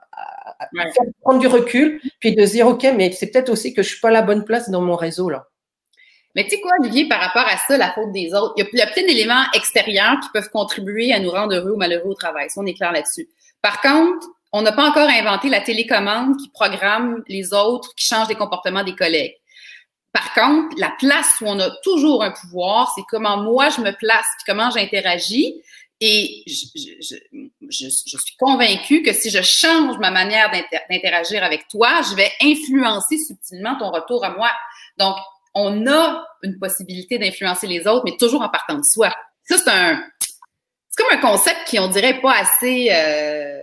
[1.21, 4.09] prendre du recul, puis de dire, OK, mais c'est peut-être aussi que je suis pas
[4.09, 5.47] à la bonne place dans mon réseau, là.
[6.35, 8.81] Mais tu sais quoi, Olivier, par rapport à ça, la faute des autres, il y
[8.81, 12.51] a, plein d'éléments extérieurs qui peuvent contribuer à nous rendre heureux ou malheureux au travail.
[12.51, 13.27] Ça, on est clair là-dessus.
[13.63, 18.29] Par contre, on n'a pas encore inventé la télécommande qui programme les autres, qui change
[18.29, 19.33] les comportements des collègues.
[20.17, 23.91] Par contre, la place où on a toujours un pouvoir, c'est comment moi je me
[23.91, 25.61] place, comment j'interagis.
[26.01, 30.49] Et je, suis convaincue que si je change ma manière
[30.89, 34.49] d'interagir avec toi, je vais influencer subtilement ton retour à moi.
[34.97, 35.15] Donc,
[35.53, 39.13] on a une possibilité d'influencer les autres, mais toujours en partant de soi.
[39.43, 43.61] Ça, c'est un, c'est comme un concept qui, on dirait, pas assez euh,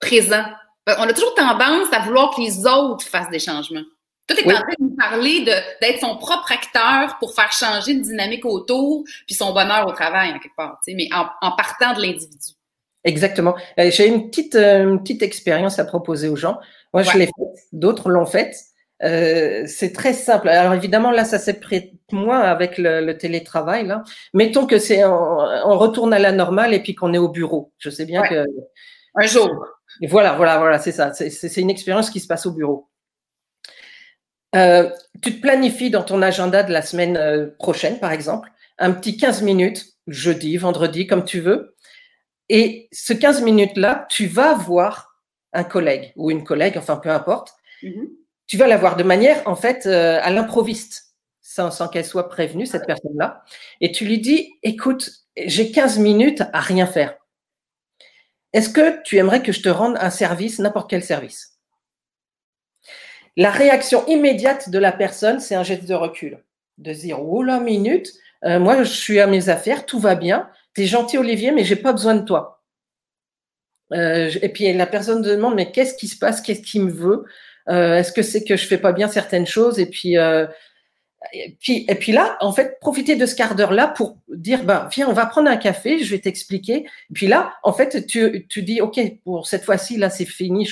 [0.00, 0.44] présent.
[0.86, 3.84] On a toujours tendance à vouloir que les autres fassent des changements.
[4.26, 8.02] Tout est en train de nous parler d'être son propre acteur pour faire changer une
[8.02, 12.52] dynamique autour, puis son bonheur au travail, en quelque part, mais en, partant de l'individu.
[13.04, 13.54] Exactement.
[13.78, 16.58] Euh, j'ai une petite, euh, une petite expérience à proposer aux gens.
[16.94, 18.56] Moi, je l'ai faite, d'autres l'ont faite.
[19.02, 20.48] Euh, c'est très simple.
[20.48, 23.86] Alors évidemment, là, ça s'est prêt moins avec le, télétravail.
[23.86, 24.04] Là.
[24.32, 27.72] Mettons que c'est on, retourne à la normale et puis qu'on est au bureau.
[27.78, 28.46] Je sais bien que
[29.16, 29.50] un jour.
[30.08, 31.12] voilà, voilà, voilà, c'est ça.
[31.12, 32.88] C'est une expérience qui se passe au bureau.
[34.54, 34.90] Euh,
[35.22, 39.16] tu te planifies dans ton agenda de la semaine euh, prochaine, par exemple, un petit
[39.16, 41.76] 15 minutes, jeudi, vendredi, comme tu veux.
[42.48, 45.20] Et ce 15 minutes-là, tu vas voir
[45.52, 47.54] un collègue ou une collègue, enfin peu importe.
[47.82, 48.08] Mm-hmm.
[48.46, 52.28] Tu vas la voir de manière, en fait, euh, à l'improviste, sans, sans qu'elle soit
[52.28, 53.42] prévenue, cette personne-là.
[53.80, 57.16] Et tu lui dis, écoute, j'ai 15 minutes à rien faire.
[58.52, 61.53] Est-ce que tu aimerais que je te rende un service, n'importe quel service?
[63.36, 66.38] La réaction immédiate de la personne, c'est un geste de recul.
[66.78, 68.12] De dire, oh minute,
[68.44, 71.76] euh, moi je suis à mes affaires, tout va bien, t'es gentil Olivier, mais j'ai
[71.76, 72.62] pas besoin de toi.
[73.92, 77.24] Euh, et puis la personne demande, mais qu'est-ce qui se passe, qu'est-ce qu'il me veut?
[77.68, 79.78] Euh, Est-ce que c'est que je fais pas bien certaines choses?
[79.78, 80.16] Et puis,
[81.32, 84.88] et puis, et puis là, en fait, profiter de ce quart d'heure-là pour dire, ben,
[84.92, 86.84] viens, on va prendre un café, je vais t'expliquer.
[86.84, 90.68] Et puis là, en fait, tu, tu dis, OK, pour cette fois-ci, là, c'est fini,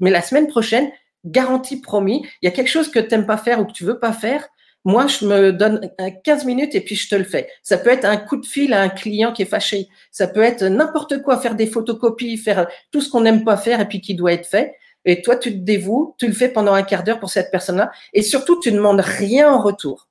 [0.00, 0.90] mais la semaine prochaine,
[1.26, 2.26] garantie promis.
[2.40, 4.12] Il y a quelque chose que tu n'aimes pas faire ou que tu veux pas
[4.12, 4.48] faire.
[4.84, 5.90] Moi, je me donne
[6.24, 7.48] 15 minutes et puis je te le fais.
[7.64, 9.88] Ça peut être un coup de fil à un client qui est fâché.
[10.12, 13.80] Ça peut être n'importe quoi, faire des photocopies, faire tout ce qu'on n'aime pas faire
[13.80, 14.76] et puis qui doit être fait.
[15.04, 17.90] Et toi, tu te dévoues, tu le fais pendant un quart d'heure pour cette personne-là.
[18.12, 20.08] Et surtout, tu ne demandes rien en retour.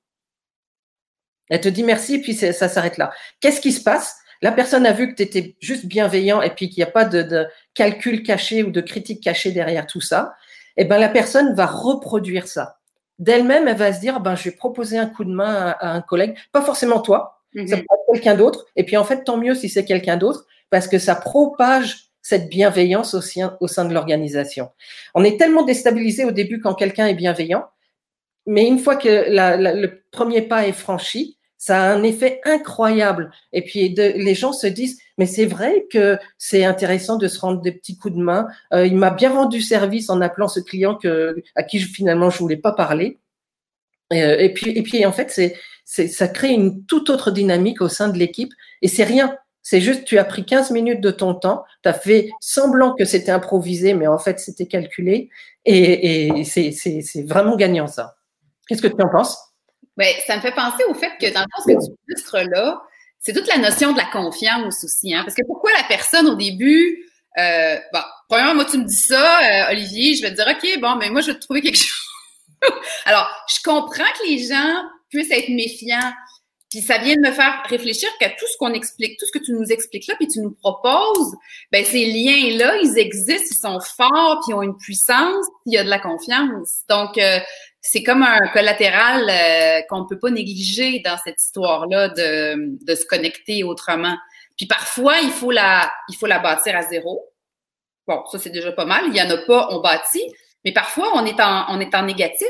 [1.49, 3.11] Elle te dit merci et puis ça s'arrête là.
[3.39, 4.17] Qu'est-ce qui se passe?
[4.41, 7.05] La personne a vu que tu étais juste bienveillant et puis qu'il n'y a pas
[7.05, 10.35] de, de calcul caché ou de critique cachée derrière tout ça
[10.77, 12.79] eh ben, la personne va reproduire ça.
[13.19, 16.01] D'elle-même, elle va se dire, ben, je vais proposer un coup de main à, un
[16.01, 17.69] collègue, pas forcément toi, ça mhm.
[17.69, 18.65] peut être quelqu'un d'autre.
[18.75, 22.49] Et puis, en fait, tant mieux si c'est quelqu'un d'autre, parce que ça propage cette
[22.49, 24.71] bienveillance au sein, au sein de l'organisation.
[25.13, 27.65] On est tellement déstabilisé au début quand quelqu'un est bienveillant,
[28.47, 33.31] mais une fois que le premier pas est franchi, ça a un effet incroyable.
[33.51, 37.59] Et puis les gens se disent, mais c'est vrai que c'est intéressant de se rendre
[37.59, 38.45] des petits coups de main.
[38.71, 40.99] Euh, il m'a bien rendu service en appelant ce client
[41.55, 43.17] à qui finalement je voulais pas parler.
[44.11, 48.09] Et, euh, puis, et puis en fait, ça crée une toute autre dynamique au sein
[48.09, 48.53] de l'équipe.
[48.83, 49.35] Et c'est rien.
[49.63, 53.05] C'est juste, tu as pris 15 minutes de ton temps, tu as fait semblant que
[53.05, 55.31] c'était improvisé, mais en fait, c'était calculé.
[55.65, 58.17] Et, c'est vraiment gagnant, ça.
[58.67, 59.54] Qu'est-ce que tu en penses?
[59.97, 62.37] Bien, ça me fait penser au fait que dans le fond, ce que tu illustres
[62.51, 62.81] là,
[63.19, 65.13] c'est toute la notion de la confiance aussi.
[65.13, 65.23] Hein?
[65.23, 67.03] Parce que pourquoi la personne au début,
[67.37, 70.79] euh, bon, premièrement, moi, tu me dis ça, euh, Olivier, je vais te dire, OK,
[70.79, 72.71] bon, mais moi, je vais te trouver quelque chose.
[73.05, 76.13] Alors, je comprends que les gens puissent être méfiants.
[76.69, 79.43] Puis ça vient de me faire réfléchir qu'à tout ce qu'on explique, tout ce que
[79.43, 81.33] tu nous expliques là, puis tu nous proposes,
[81.71, 85.73] ben ces liens-là, ils existent, ils sont forts, puis ils ont une puissance, puis il
[85.73, 86.81] y a de la confiance.
[86.89, 87.39] Donc, euh,
[87.87, 93.05] c'est comme un collatéral euh, qu'on ne peut pas négliger dans cette histoire-là de, se
[93.05, 94.17] connecter autrement.
[94.57, 97.31] Puis parfois, il faut la, il faut la bâtir à zéro.
[98.07, 99.03] Bon, ça c'est déjà pas mal.
[99.09, 100.23] Il y en a pas, on bâtit.
[100.63, 102.47] Mais parfois, on est en, on est en négatif.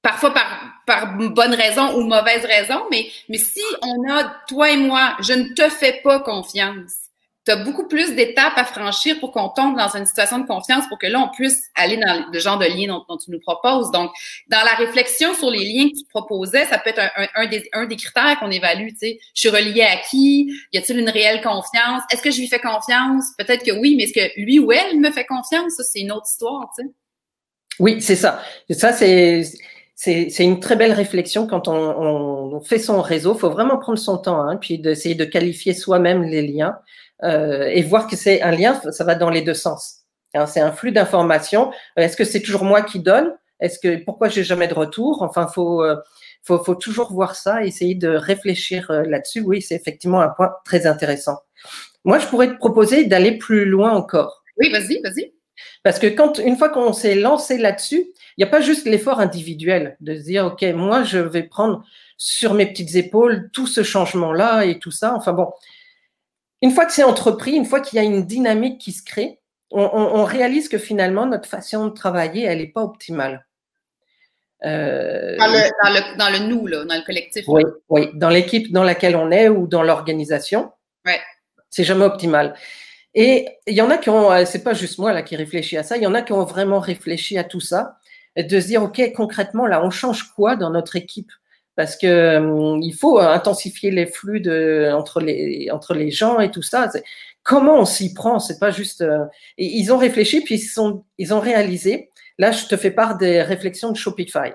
[0.00, 2.86] Parfois par, par bonne raison ou mauvaise raison.
[2.90, 7.07] Mais, mais si on a, toi et moi, je ne te fais pas confiance
[7.48, 10.86] tu as beaucoup plus d'étapes à franchir pour qu'on tombe dans une situation de confiance
[10.86, 13.90] pour que là, on puisse aller dans le genre de lien dont, tu nous proposes.
[13.90, 14.10] Donc,
[14.48, 17.00] dans la réflexion sur les liens que tu proposais, ça peut être
[17.34, 17.46] un,
[17.86, 18.88] des, critères qu'on évalue.
[18.88, 20.52] Tu sais, je suis relié à qui?
[20.74, 22.02] Y a-t-il une réelle confiance?
[22.12, 23.24] Est-ce que je lui fais confiance?
[23.38, 25.72] Peut-être que oui, mais est-ce que lui ou elle me fait confiance?
[25.72, 26.90] Ça, c'est une autre histoire, tu sais.
[27.80, 28.42] Oui, c'est ça.
[28.70, 29.42] Ça, c'est
[29.94, 33.34] c'est une très belle réflexion quand on, on, fait son réseau.
[33.34, 36.78] Il faut vraiment prendre son temps, hein, puis d'essayer de qualifier soi-même les liens.
[37.24, 40.02] Euh, et voir que c'est un lien, ça va dans les deux sens.
[40.34, 41.70] Hein, c'est un flux d'informations.
[41.98, 43.34] Euh, est-ce que c'est toujours moi qui donne?
[43.60, 45.22] Est-ce que pourquoi j'ai jamais de retour?
[45.22, 45.96] Enfin, faut, euh,
[46.44, 49.40] faut, faut toujours voir ça, essayer de réfléchir là-dessus.
[49.40, 51.38] Oui, c'est effectivement un point très intéressant.
[52.04, 54.44] Moi, je pourrais te proposer d'aller plus loin encore.
[54.58, 55.32] Oui, vas-y, vas-y.
[55.82, 59.20] Parce que quand une fois qu'on s'est lancé là-dessus, il n'y a pas juste l'effort
[59.20, 61.84] individuel de se dire ok, moi je vais prendre
[62.16, 65.14] sur mes petites épaules tout ce changement-là et tout ça.
[65.14, 65.50] Enfin bon,
[66.62, 69.38] une fois que c'est entrepris, une fois qu'il y a une dynamique qui se crée,
[69.70, 73.46] on, réalise que finalement, notre façon de travailler, elle n'est pas optimale.
[74.64, 77.44] Euh, dans, le, dans, le, nous, là, dans le collectif.
[77.46, 78.08] Oui, oui.
[78.14, 80.72] dans l'équipe dans laquelle on est ou dans l'organisation.
[81.06, 81.20] Ouais.
[81.70, 82.54] C'est jamais optimal.
[83.14, 85.76] Et il y en a qui ont, euh, c'est pas juste moi là qui réfléchis
[85.76, 87.98] à ça, il y en a qui ont vraiment réfléchi à tout ça,
[88.36, 91.30] de se dire, OK, concrètement, là, on change quoi dans notre équipe?
[91.78, 96.50] Parce que hum, il faut intensifier les flux de, entre les entre les gens et
[96.50, 96.90] tout ça.
[97.44, 98.40] Comment on s'y prend?
[98.40, 99.02] C'est pas juste.
[99.02, 99.24] Euh,
[99.58, 102.10] ils ont réfléchi puis ils sont ils ont réalisé.
[102.36, 104.54] Là, je te fais part des réflexions de Shopify.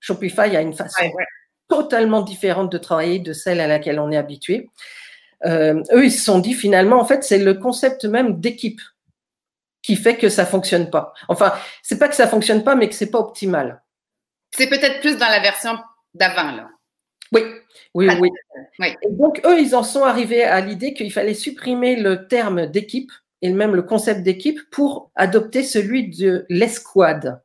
[0.00, 1.04] Shopify a une façon
[1.68, 4.68] totalement différente de travailler de celle à laquelle on est habitué.
[5.46, 8.80] Euh, eux, ils se sont dit finalement, en fait, c'est le concept même d'équipe
[9.80, 11.14] qui fait que ça fonctionne pas.
[11.28, 13.80] Enfin, c'est pas que ça fonctionne pas, mais que c'est pas optimal.
[14.50, 15.78] C'est peut-être plus dans la version
[16.14, 16.68] d'avant, là.
[17.32, 17.42] Oui,
[17.94, 18.30] oui, oui.
[19.02, 23.10] Et donc, eux, ils en sont arrivés à l'idée qu'il fallait supprimer le terme d'équipe
[23.42, 27.40] et même le concept d'équipe pour adopter celui de l'escouade.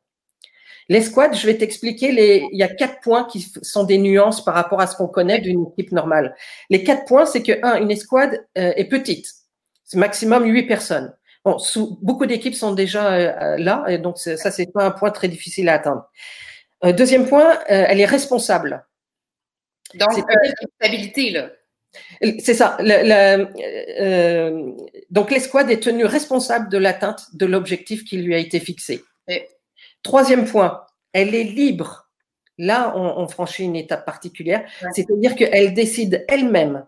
[0.88, 2.48] L'escouade, je vais t'expliquer, les...
[2.52, 5.40] il y a quatre points qui sont des nuances par rapport à ce qu'on connaît
[5.40, 6.34] d'une équipe normale.
[6.68, 9.26] Les quatre points, c'est que, un, une escouade euh, est petite.
[9.84, 11.14] C'est maximum huit personnes.
[11.44, 11.56] Bon,
[12.02, 15.68] beaucoup d'équipes sont déjà euh, là, et donc ça, c'est pas un point très difficile
[15.68, 16.10] à atteindre.
[16.84, 18.86] Euh, deuxième point, euh, elle est responsable.
[19.94, 21.50] Donc, c'est une stabilité, là.
[22.38, 22.76] C'est ça.
[22.80, 24.72] euh,
[25.10, 29.04] donc, l'escouade est tenue responsable de l'atteinte de l'objectif qui lui a été fixé.
[30.02, 32.08] Troisième point, elle est libre.
[32.58, 36.86] Là, on, franchit une étape particulière, c'est-à-dire qu'elle décide elle-même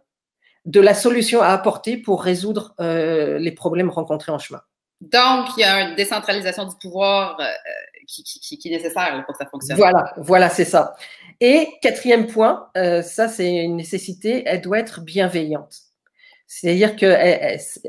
[0.67, 4.61] de la solution à apporter pour résoudre euh, les problèmes rencontrés en chemin.
[5.01, 7.41] Donc, il y a une décentralisation du pouvoir
[8.13, 9.77] qui, est nécessaire pour que ça fonctionne.
[9.77, 10.95] Voilà, voilà, c'est ça.
[11.41, 15.75] Et quatrième point, euh, ça c'est une nécessité, elle doit être bienveillante.
[16.47, 17.07] C'est-à-dire que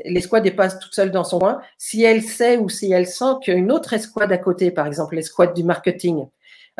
[0.06, 1.60] l'escouade n'est pas toute seule dans son coin.
[1.76, 5.52] Si elle sait ou si elle sent qu'une autre escouade à côté, par exemple l'escouade
[5.52, 6.26] du marketing,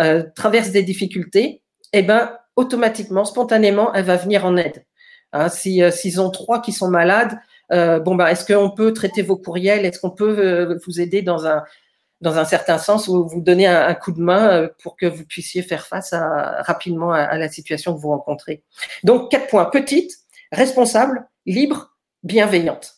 [0.01, 1.61] euh, traverse des difficultés,
[1.93, 4.87] eh ben automatiquement, spontanément, elle va venir en aide.
[5.33, 7.39] Hein, si euh, s'ils ont trois qui sont malades,
[7.71, 9.85] bon ben, est-ce qu'on peut traiter vos courriels?
[9.85, 11.65] Est-ce qu'on peut vous aider dans un
[12.25, 15.27] dans un certain sens, ou vous donner un, coup de main euh, pour que vous
[15.27, 18.65] puissiez faire face à, rapidement à, la situation que vous rencontrez.
[19.03, 19.67] Donc, quatre points.
[19.67, 20.11] Petite,
[20.51, 22.95] responsable, libre, bienveillante.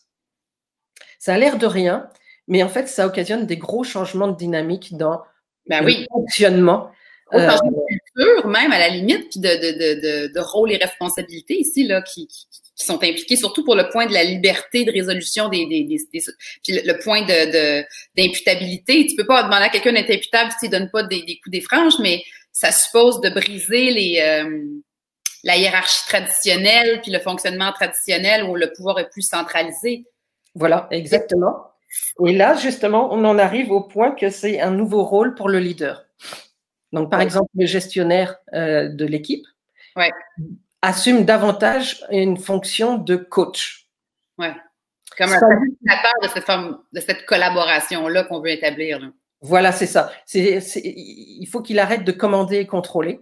[1.19, 2.09] Ça a l'air de rien,
[2.47, 5.23] mais en fait, ça occasionne des gros changements de dynamique dans
[5.69, 6.07] ben le oui.
[6.12, 6.93] fonctionnement.
[7.35, 7.49] Euh,
[7.89, 12.01] culture, même à la limite, puis de, de, de, de, rôle et responsabilités ici, là,
[12.01, 15.83] qui, qui, sont impliqués, surtout pour le point de la liberté de résolution des, des,
[15.83, 15.99] des,
[16.62, 17.83] puis le, point de
[18.17, 19.07] d'imputabilité.
[19.07, 21.51] Tu peux pas demander à quelqu'un d'être imputable si tu donnes pas des, des coups
[21.51, 24.62] des franges, mais ça suppose de briser les euh,
[25.43, 30.05] la hiérarchie traditionnelle puis le fonctionnement traditionnel où le pouvoir est plus centralisé.
[30.55, 31.73] Voilà, exactement.
[32.25, 35.59] Et là, justement, on en arrive au point que c'est un nouveau rôle pour le
[35.59, 36.06] leader.
[36.92, 39.44] Donc, par exemple, le gestionnaire euh, de l'équipe
[40.83, 43.88] assume davantage une fonction de coach.
[44.38, 44.55] Ouais.
[45.16, 49.01] Comme un facilitateur de cette, forme, de cette collaboration-là qu'on veut établir.
[49.40, 50.12] Voilà, c'est ça.
[50.35, 53.20] il faut qu'il arrête de commander et contrôler.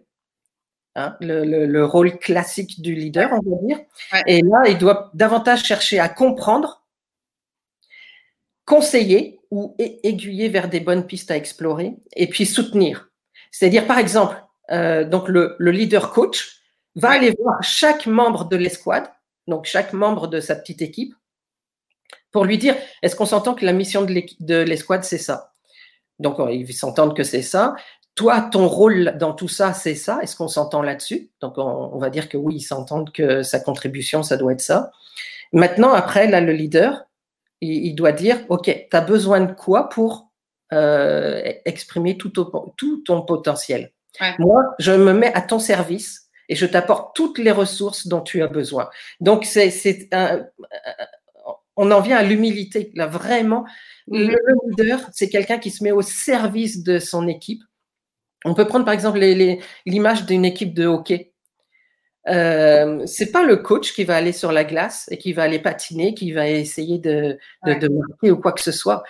[0.97, 3.81] Hein, le, rôle classique du leader, on va dire.
[4.27, 6.87] Et là, il doit davantage chercher à comprendre,
[8.65, 13.11] conseiller ou aiguiller vers des bonnes pistes à explorer, et puis soutenir.
[13.55, 14.37] C'est-à-dire, par exemple,
[14.73, 16.61] euh, donc le, leader coach
[16.97, 19.09] va aller voir chaque membre de l'escouade,
[19.47, 21.15] donc chaque membre de sa petite équipe,
[22.33, 25.53] pour lui dire est-ce qu'on s'entend que la mission de l'escouade, c'est ça?
[26.19, 27.75] Donc, ils s'entendent que c'est ça
[28.15, 30.21] toi, ton rôle dans tout ça, c'est ça?
[30.23, 31.31] Est-ce qu'on s'entend là-dessus?
[31.41, 34.93] Donc, on, va dire que oui, ils s'entendent que sa contribution, ça doit être ça.
[35.53, 37.07] Maintenant, après, là, le leader,
[37.61, 40.24] il, doit dire, OK, tu as besoin de quoi pour
[40.75, 43.93] euh, exprimer tout, tout, ton potentiel
[44.39, 48.43] Moi, je me mets à ton service et je t'apporte toutes les ressources dont tu
[48.43, 48.89] as besoin.
[49.21, 50.09] Donc, c'est
[51.77, 52.93] on en vient à l'humilité.
[52.95, 53.65] Là, vraiment,
[54.09, 54.31] mm-hmm.
[54.31, 54.37] le
[54.69, 57.63] leader, c'est quelqu'un qui se met au service de son équipe
[58.45, 59.19] on peut prendre par exemple
[59.87, 61.33] l'image d'une équipe de hockey.
[62.29, 65.59] Euh, c'est pas le coach qui va aller sur la glace et qui va aller
[65.59, 69.03] patiner, qui va essayer de, de, marquer ou quoi que ce soit.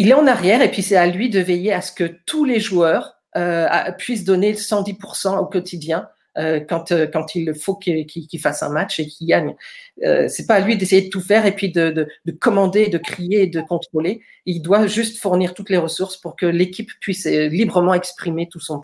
[0.00, 2.44] Il est en arrière et puis c'est à lui de veiller à ce que tous
[2.44, 3.66] les joueurs euh,
[3.98, 8.06] puissent donner 110% au quotidien euh, quand, euh, quand il faut qu'il
[8.40, 9.56] fasse un match et qu'il gagne.
[10.04, 12.86] Euh, c'est pas à lui d'essayer de tout faire et puis de, de, de, commander,
[12.86, 14.22] de crier de contrôler.
[14.46, 18.80] Il doit juste fournir toutes les ressources pour que l'équipe puisse librement exprimer tout son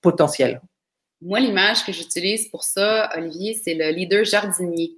[0.00, 0.60] potentiel.
[1.22, 4.96] Moi, l'image que j'utilise pour ça, Olivier, c'est le leader jardinier.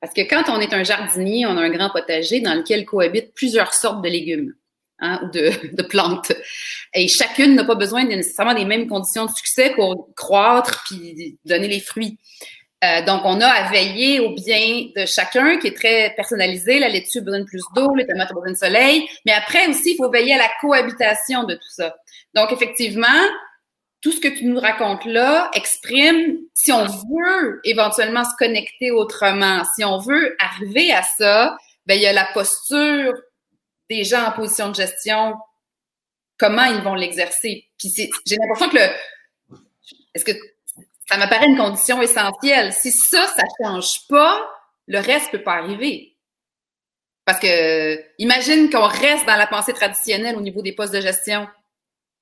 [0.00, 3.34] Parce que quand on est un jardinier, on a un grand potager dans lequel cohabitent
[3.34, 4.54] plusieurs sortes de légumes
[5.00, 6.32] hein, de, de, plantes.
[6.94, 11.68] Et chacune n'a pas besoin nécessairement des mêmes conditions de succès pour croître puis donner
[11.68, 12.18] les fruits.
[12.84, 16.78] Euh, donc, on a à veiller au bien de chacun qui est très personnalisé.
[16.78, 19.08] La laitue besoin de plus d'eau, les tomates besoin de soleil.
[19.26, 21.96] Mais après aussi, il faut veiller à la cohabitation de tout ça.
[22.34, 23.06] Donc, effectivement,
[24.00, 29.62] tout ce que tu nous racontes là exprime si on veut éventuellement se connecter autrement,
[29.74, 31.56] si on veut arriver à ça,
[31.86, 33.14] ben il y a la posture
[33.90, 35.34] des gens en position de gestion,
[36.38, 37.68] comment ils vont l'exercer?
[37.78, 37.92] Puis
[38.26, 39.58] j'ai l'impression que le,
[40.14, 40.32] est-ce que
[41.08, 42.72] ça m'apparaît une condition essentielle?
[42.72, 44.48] Si ça, ça change pas,
[44.86, 46.16] le reste peut pas arriver.
[47.24, 51.46] Parce que, imagine qu'on reste dans la pensée traditionnelle au niveau des postes de gestion.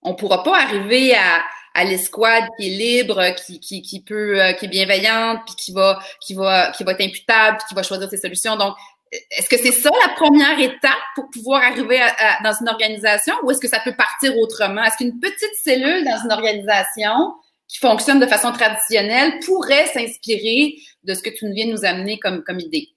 [0.03, 4.53] On pourra pas arriver à, à l'escouade qui est libre, qui, qui, qui peut, euh,
[4.55, 7.83] qui est bienveillante, puis qui va, qui va, qui va être imputable, puis qui va
[7.83, 8.57] choisir ses solutions.
[8.57, 8.75] Donc,
[9.12, 12.01] est-ce que c'est ça la première étape pour pouvoir arriver
[12.42, 14.83] dans une organisation ou est-ce que ça peut partir autrement?
[14.83, 17.35] Est-ce qu'une petite cellule dans une organisation
[17.69, 22.19] qui fonctionne de façon traditionnelle pourrait s'inspirer de ce que tu viens de nous amener
[22.19, 22.88] comme, comme idée?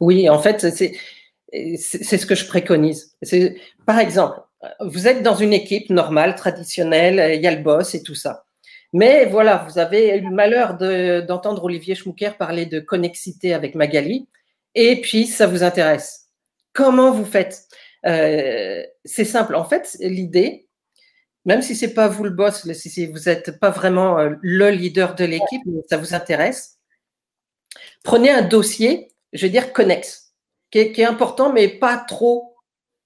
[0.00, 0.94] Oui, en fait, c'est,
[1.52, 3.16] ce que je préconise.
[3.86, 4.40] Par exemple,
[4.80, 8.44] vous êtes dans une équipe normale, traditionnelle, il y a le boss et tout ça.
[8.92, 10.74] Mais voilà, vous avez eu le malheur
[11.26, 14.28] d'entendre Olivier Schmucker parler de connexité avec Magali
[14.74, 16.28] et puis ça vous intéresse.
[16.72, 17.64] Comment vous faites?
[18.06, 19.54] Euh, C'est simple.
[19.54, 20.68] En fait, l'idée,
[21.44, 25.14] même si c'est pas vous le boss, si vous n'êtes pas vraiment euh, le leader
[25.14, 26.78] de l'équipe, mais ça vous intéresse,
[28.04, 30.34] prenez un dossier, je veux dire connexe,
[30.70, 32.54] qui est, important, mais pas trop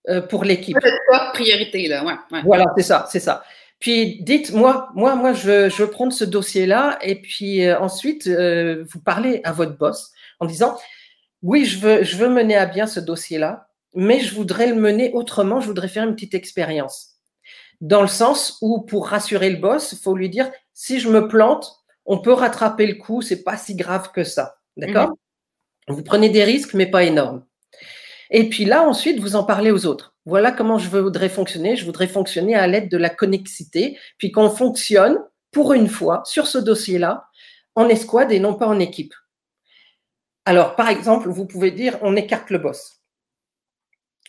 [0.09, 0.79] euh, pour l'équipe.
[1.11, 3.43] Pas priorité là, ouais, Voilà, c'est ça, c'est ça.
[3.81, 9.01] Puis dites, moi, moi, moi, je, je veux prendre ce dossier-là, et puis ensuite, vous
[9.01, 10.79] parlez à votre boss en disant,
[11.47, 15.13] oui, je veux, je veux mener à bien ce dossier-là, mais je voudrais le mener
[15.13, 17.21] autrement, je voudrais faire une petite expérience.
[17.81, 21.29] Dans le sens où, pour rassurer le boss, il faut lui dire, si je me
[21.29, 21.73] plante,
[22.05, 24.57] on peut rattraper le coup, c'est pas si grave que ça.
[24.77, 25.11] D'accord?
[25.89, 25.95] Mhm.
[25.95, 27.45] Vous prenez des risques, mais pas énormes.
[28.31, 30.17] Et puis là, ensuite, vous en parlez aux autres.
[30.25, 31.77] Voilà comment je voudrais fonctionner.
[31.77, 35.17] Je voudrais fonctionner à l'aide de la connexité, puis qu'on fonctionne
[35.53, 37.29] pour une fois sur ce dossier-là
[37.77, 39.15] en escouade et non pas en équipe.
[40.47, 43.03] Alors, par exemple, vous pouvez dire on écarte le boss.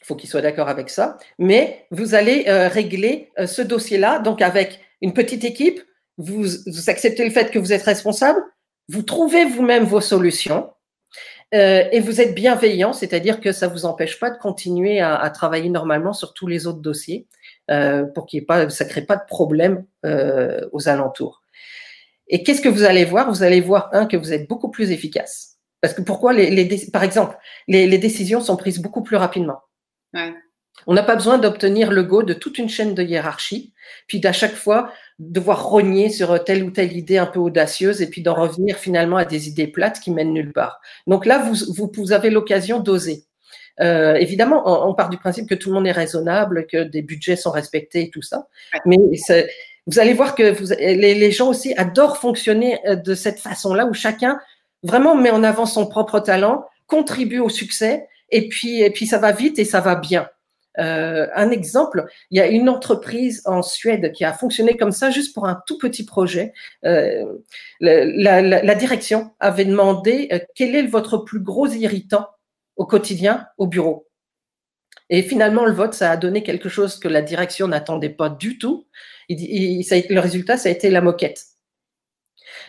[0.03, 1.17] faut qu'il soit d'accord avec ça.
[1.37, 5.79] Mais vous allez euh, régler euh, ce dossier-là, donc avec une petite équipe,
[6.17, 6.47] vous,
[6.89, 8.41] acceptez le fait que vous êtes responsable,
[8.89, 10.71] vous trouvez vous-même vos solutions
[11.53, 15.69] euh, et vous êtes bienveillant, c'est-à-dire que ça vous empêche pas de continuer à, travailler
[15.69, 17.27] normalement sur tous les autres dossiers
[18.15, 19.85] pour qu'il ça crée pas de problème
[20.71, 21.43] aux alentours.
[22.27, 23.29] Et qu'est-ce que vous allez voir?
[23.29, 25.56] Vous allez voir un que vous êtes beaucoup plus efficace.
[25.81, 29.61] Parce que pourquoi les, les par exemple, les, les décisions sont prises beaucoup plus rapidement.
[30.13, 30.33] Ouais.
[30.85, 33.73] On n'a pas besoin d'obtenir le go de toute une chaîne de hiérarchie,
[34.07, 38.09] puis d'à chaque fois devoir rogner sur telle ou telle idée un peu audacieuse et
[38.09, 40.79] puis d'en revenir finalement à des idées plates qui mènent nulle part.
[41.07, 43.23] Donc là, vous, vous, avez l'occasion d'oser.
[43.79, 47.01] Euh, évidemment, on, on, part du principe que tout le monde est raisonnable, que des
[47.01, 48.47] budgets sont respectés et tout ça.
[48.85, 48.97] Mais
[49.87, 53.85] vous allez voir que vous, les, les, gens aussi adorent fonctionner euh, de cette façon-là
[53.85, 54.39] où chacun
[54.83, 59.31] vraiment met en avant son propre talent, contribue au succès et puis, puis ça va
[59.31, 60.27] vite et ça va bien.
[60.79, 65.09] Euh, un exemple, il y a une entreprise en Suède qui a fonctionné comme ça
[65.09, 66.53] juste pour un tout petit projet.
[66.85, 67.25] Euh,
[67.79, 72.27] la, direction avait demandé euh, quel est votre plus gros irritant
[72.75, 74.07] au quotidien au bureau?
[75.09, 78.57] Et finalement, le vote, ça a donné quelque chose que la direction n'attendait pas du
[78.57, 78.87] tout.
[79.29, 81.43] Le résultat, ça a été la moquette.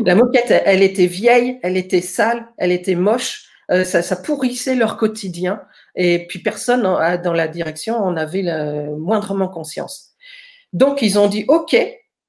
[0.05, 4.75] La moquette, elle était vieille, elle était sale, elle était moche, euh, ça, ça, pourrissait
[4.75, 5.61] leur quotidien.
[5.95, 10.13] Et puis personne dans la direction en avait le, moindrement conscience.
[10.73, 11.77] Donc ils ont dit OK,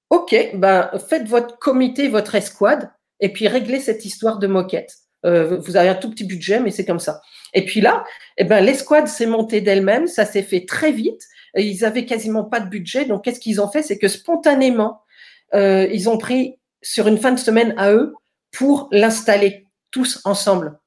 [0.09, 2.89] OK, ben faites votre comité, votre escouade,
[3.20, 4.95] et puis réglez cette histoire de moquette.
[5.26, 7.22] Euh, vous avez un tout petit budget, mais c'est comme ça.
[7.53, 8.03] Et puis là,
[8.38, 11.22] eh ben l'escouade s'est montée d'elle-même, ça s'est fait très vite.
[11.55, 13.82] Et ils avaient quasiment pas de budget, donc qu'est-ce qu'ils ont fait?
[13.82, 15.01] C'est que spontanément,
[15.55, 18.14] euh, ils ont pris sur une fin de semaine à eux
[18.52, 20.80] pour l'installer tous ensemble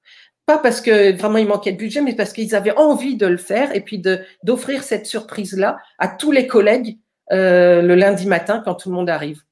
[0.46, 3.36] pas parce que vraiment il manquait de budget, mais parce qu'ils avaient envie de le
[3.36, 4.02] faire et puis
[4.42, 6.98] d'offrir cette surprise-là à tous les collègues
[7.30, 9.42] euh, le lundi matin quand tout le monde arrive.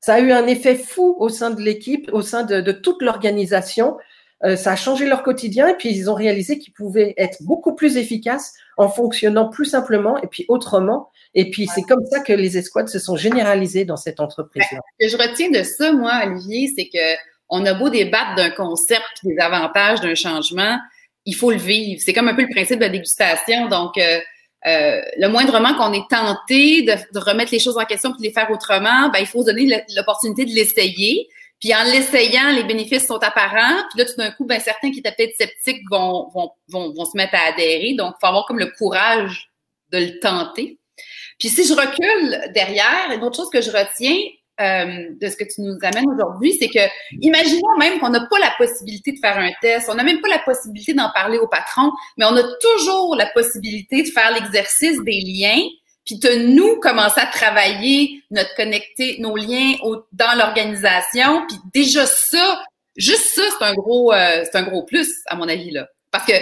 [0.00, 3.02] Ça a eu un effet fou au sein de l'équipe, au sein de, de toute
[3.02, 3.96] l'organisation.
[4.44, 7.74] Euh, ça a changé leur quotidien et puis ils ont réalisé qu'ils pouvaient être beaucoup
[7.74, 11.10] plus efficaces en fonctionnant plus simplement et puis autrement.
[11.34, 14.80] Et puis c'est comme ça que les escouades se sont généralisées dans cette entreprise-là.
[15.00, 17.16] Ce que je retiens de ça, moi, Olivier, c'est que
[17.48, 20.78] on a beau débattre d'un concept des avantages d'un changement,
[21.24, 22.00] il faut le vivre.
[22.04, 23.68] C'est comme un peu le principe de la dégustation.
[23.68, 24.20] Donc, euh,
[24.66, 28.24] euh, le moindrement qu'on est tenté de, de, remettre les choses en question puis de
[28.24, 31.28] les faire autrement, ben, il faut se donner l'opportunité de l'essayer.
[31.60, 33.82] Puis en l'essayant, les bénéfices sont apparents.
[33.90, 37.04] Puis là, tout d'un coup, ben, certains qui étaient peut-être sceptiques vont, vont, vont, vont
[37.04, 37.94] se mettre à adhérer.
[37.94, 39.50] Donc, il faut avoir comme le courage
[39.90, 40.77] de le tenter.
[41.38, 44.16] Puis si je recule derrière, une autre chose que je retiens,
[44.60, 46.80] euh, de ce que tu nous amènes aujourd'hui, c'est que
[47.20, 50.26] imaginons même qu'on n'a pas la possibilité de faire un test, on n'a même pas
[50.26, 55.00] la possibilité d'en parler au patron, mais on a toujours la possibilité de faire l'exercice
[55.04, 55.62] des liens,
[56.04, 59.74] puis de nous commencer à travailler notre connecter nos liens
[60.10, 62.64] dans l'organisation, puis déjà ça,
[62.96, 66.24] juste ça, c'est un gros, euh, c'est un gros plus à mon avis là, parce
[66.26, 66.32] que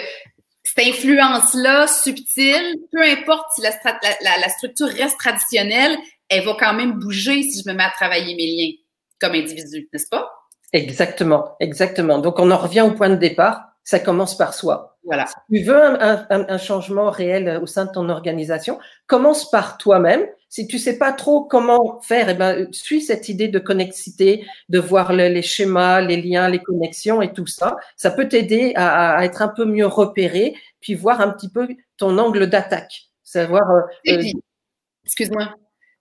[0.76, 5.96] cette influence-là subtile, peu importe si la, structure reste traditionnelle,
[6.28, 8.72] elle va quand même bouger si je me mets à travailler mes liens
[9.20, 10.30] comme individu, n'est-ce pas?
[10.72, 12.18] Exactement, exactement.
[12.18, 13.62] Donc, on en revient au point de départ.
[13.84, 14.95] Ça commence par soi.
[15.06, 15.26] Voilà.
[15.26, 19.78] Si tu veux un, un, un, changement réel au sein de ton organisation, commence par
[19.78, 20.26] toi-même.
[20.48, 24.78] Si tu sais pas trop comment faire, eh ben, suis cette idée de connexité, de
[24.80, 27.76] voir le, les schémas, les liens, les connexions et tout ça.
[27.96, 31.68] Ça peut t'aider à, à, être un peu mieux repéré, puis voir un petit peu
[31.96, 33.06] ton angle d'attaque.
[33.22, 33.62] Savoir.
[33.70, 34.22] Euh,
[35.04, 35.54] excuse-moi.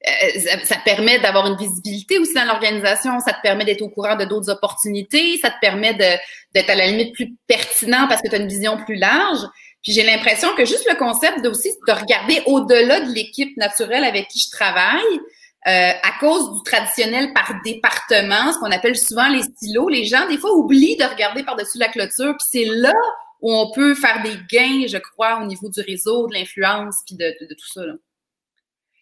[0.08, 3.90] Euh, ça, te permet d'avoir une visibilité aussi dans l'organisation, ça te permet d'être au
[3.90, 8.28] courant de d'autres opportunités, ça te permet d'être à la limite plus pertinent parce que
[8.28, 9.40] tu as une vision plus large.
[9.82, 14.04] Puis j'ai l'impression que juste le concept de aussi de regarder au-delà de l'équipe naturelle
[14.04, 15.20] avec qui je travaille,
[15.68, 20.28] euh, à cause du traditionnel par département, ce qu'on appelle souvent les stylos, les gens
[20.28, 22.94] des fois oublient de regarder par-dessus la clôture, puis c'est là
[23.42, 27.16] où on peut faire des gains, je crois, au niveau du réseau, de l'influence, puis
[27.16, 27.84] de, de, de, tout ça.
[27.84, 27.94] Là.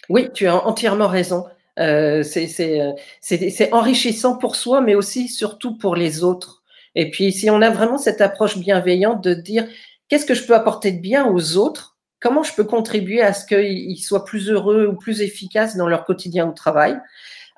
[0.09, 1.45] Oui, tu as entièrement raison.
[1.79, 6.63] Euh, c'est enrichissant pour soi, mais aussi surtout pour les autres.
[6.95, 9.65] Et puis, si on a vraiment cette approche bienveillante de dire
[10.07, 13.45] qu'est-ce que je peux apporter de bien aux autres, comment je peux contribuer à ce
[13.45, 16.97] qu'ils soient plus heureux ou plus efficaces dans leur quotidien au travail,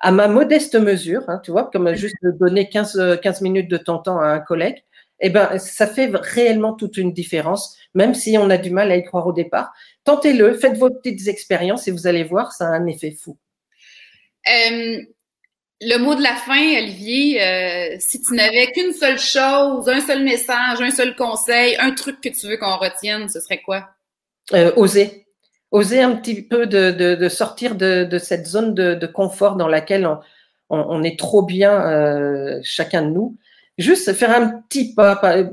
[0.00, 3.76] à ma modeste mesure, hein, tu vois, comme juste de donner 15, 15 minutes de
[3.76, 4.82] ton temps à un collègue,
[5.20, 8.96] eh ben, ça fait réellement toute une différence, même si on a du mal à
[8.96, 9.72] y croire au départ.
[10.06, 13.36] Tentez-le, faites vos petites expériences et vous allez voir, ça a un effet fou.
[14.48, 14.98] Euh,
[15.80, 20.22] le mot de la fin, Olivier, euh, si tu n'avais qu'une seule chose, un seul
[20.22, 23.88] message, un seul conseil, un truc que tu veux qu'on retienne, ce serait quoi?
[24.54, 25.26] euh, oser,
[25.72, 30.06] oser un petit peu de, de, sortir de, de, cette zone de, confort dans laquelle
[30.06, 30.20] on,
[30.70, 33.36] on, est trop bien chacun de nous.
[33.78, 35.44] Juste faire un petit pas, euh,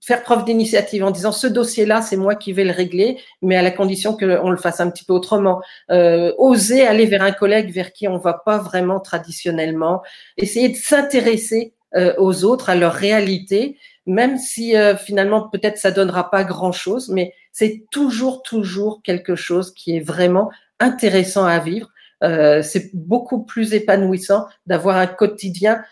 [0.00, 3.62] faire preuve d'initiative en disant ce dossier-là, c'est moi qui vais le régler, mais à
[3.62, 5.60] la condition qu'on le fasse un petit peu autrement.
[5.90, 10.02] Euh, oser aller vers un collègue vers qui on va pas vraiment traditionnellement,
[10.38, 15.90] essayer de s'intéresser euh, aux autres, à leur réalité, même si euh, finalement peut-être ça
[15.90, 21.88] donnera pas grand-chose, mais c'est toujours toujours quelque chose qui est vraiment intéressant à vivre.
[22.22, 25.82] Euh, c'est beaucoup plus épanouissant d'avoir un quotidien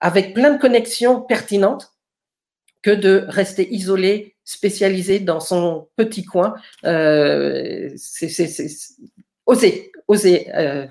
[0.00, 1.92] avec plein de connexions pertinentes
[2.82, 6.54] que de rester isolé, spécialisé dans son petit coin.
[6.84, 8.28] Euh, c'est
[9.44, 10.48] oser, oser.
[10.54, 10.86] Euh,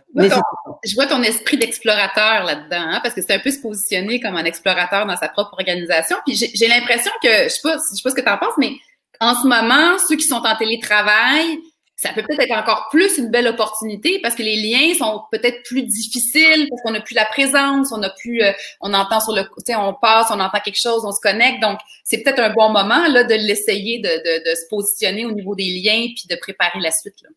[0.84, 4.36] je vois ton esprit d'explorateur là-dedans, hein, parce que c'est un peu se positionner comme
[4.36, 6.18] un explorateur dans sa propre organisation.
[6.26, 8.58] Puis j'ai l'impression que, je sais pas, je sais pas ce que tu en penses,
[8.58, 8.74] mais
[9.22, 11.60] en ce moment, ceux qui sont en télétravail,
[11.96, 15.64] ça peut peut-être être encore plus une belle opportunité parce que les liens sont peut-être
[15.64, 19.34] plus difficiles parce qu'on n'a plus la présence, on n'a plus, euh, on entend sur
[19.34, 21.62] le côté, on passe, on entend quelque chose, on se connecte.
[21.62, 25.32] Donc, c'est peut-être un bon moment là de l'essayer de, de, de, se positionner au
[25.32, 27.16] niveau des liens puis de préparer la suite.
[27.24, 27.30] Là.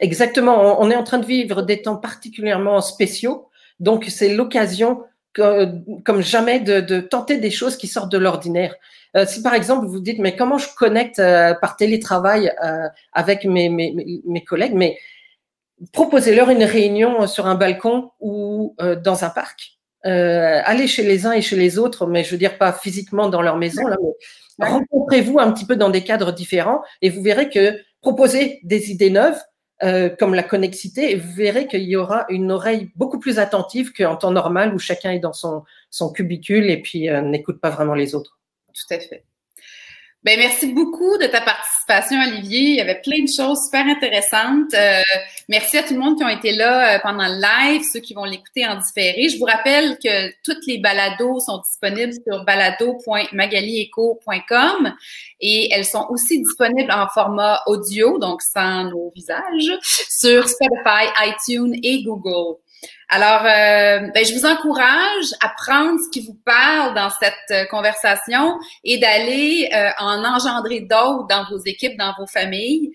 [0.00, 0.80] Exactement.
[0.80, 3.48] On est en train de vivre des temps particulièrement spéciaux.
[3.80, 5.02] Donc, c'est l'occasion
[5.34, 8.74] comme jamais de, de, tenter des choses qui sortent de l'ordinaire.
[9.16, 13.44] Euh, si par exemple vous dites mais comment je connecte euh, par télétravail euh, avec
[13.44, 13.94] mes, mes,
[14.24, 14.96] mes, collègues, mais
[15.92, 19.78] proposez-leur une réunion sur un balcon ou dans un parc.
[20.04, 23.42] allez chez les uns et chez les autres, mais je veux dire pas physiquement dans
[23.42, 23.96] leur maison, là,
[24.58, 28.90] mais rencontrez-vous un petit peu dans des cadres différents et vous verrez que proposer des
[28.90, 29.40] idées neuves,
[29.82, 33.92] euh, comme la connexité, et vous verrez qu'il y aura une oreille beaucoup plus attentive
[33.92, 37.70] qu'en temps normal où chacun est dans son, son cubicule et puis euh, n'écoute pas
[37.70, 38.38] vraiment les autres.
[38.74, 39.24] Tout à fait.
[40.24, 42.60] Ben, merci beaucoup de ta participation, Olivier.
[42.60, 44.72] Il y avait plein de choses super intéressantes.
[44.72, 45.00] Euh,
[45.48, 48.14] merci à tout le monde qui ont été là euh, pendant le live, ceux qui
[48.14, 49.28] vont l'écouter en différé.
[49.28, 54.94] Je vous rappelle que toutes les balados sont disponibles sur balado.magalieco.com
[55.40, 61.74] et elles sont aussi disponibles en format audio, donc sans nos visages, sur Spotify, iTunes
[61.82, 62.58] et Google.
[63.08, 67.66] Alors, euh, ben, je vous encourage à prendre ce qui vous parle dans cette euh,
[67.66, 72.90] conversation et d'aller euh, en engendrer d'autres dans vos équipes, dans vos familles,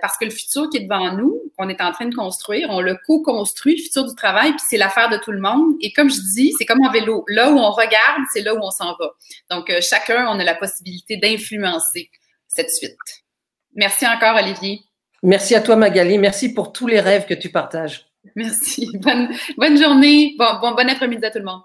[0.00, 2.80] parce que le futur qui est devant nous, qu'on est en train de construire, on
[2.80, 5.74] le co-construit, le futur du travail, puis c'est l'affaire de tout le monde.
[5.80, 7.24] Et comme je dis, c'est comme en vélo.
[7.28, 9.10] Là où on regarde, c'est là où on s'en va.
[9.50, 12.10] Donc, chacun, on a la possibilité d'influencer
[12.46, 12.96] cette suite.
[13.74, 14.80] Merci encore, Olivier.
[15.22, 16.18] Merci à toi, Magali.
[16.18, 18.13] Merci pour tous les rêves que tu partages.
[18.36, 18.90] Merci.
[19.02, 20.34] Bonne, bonne journée.
[20.38, 21.60] Bon, bon, bon après-midi à tout le monde.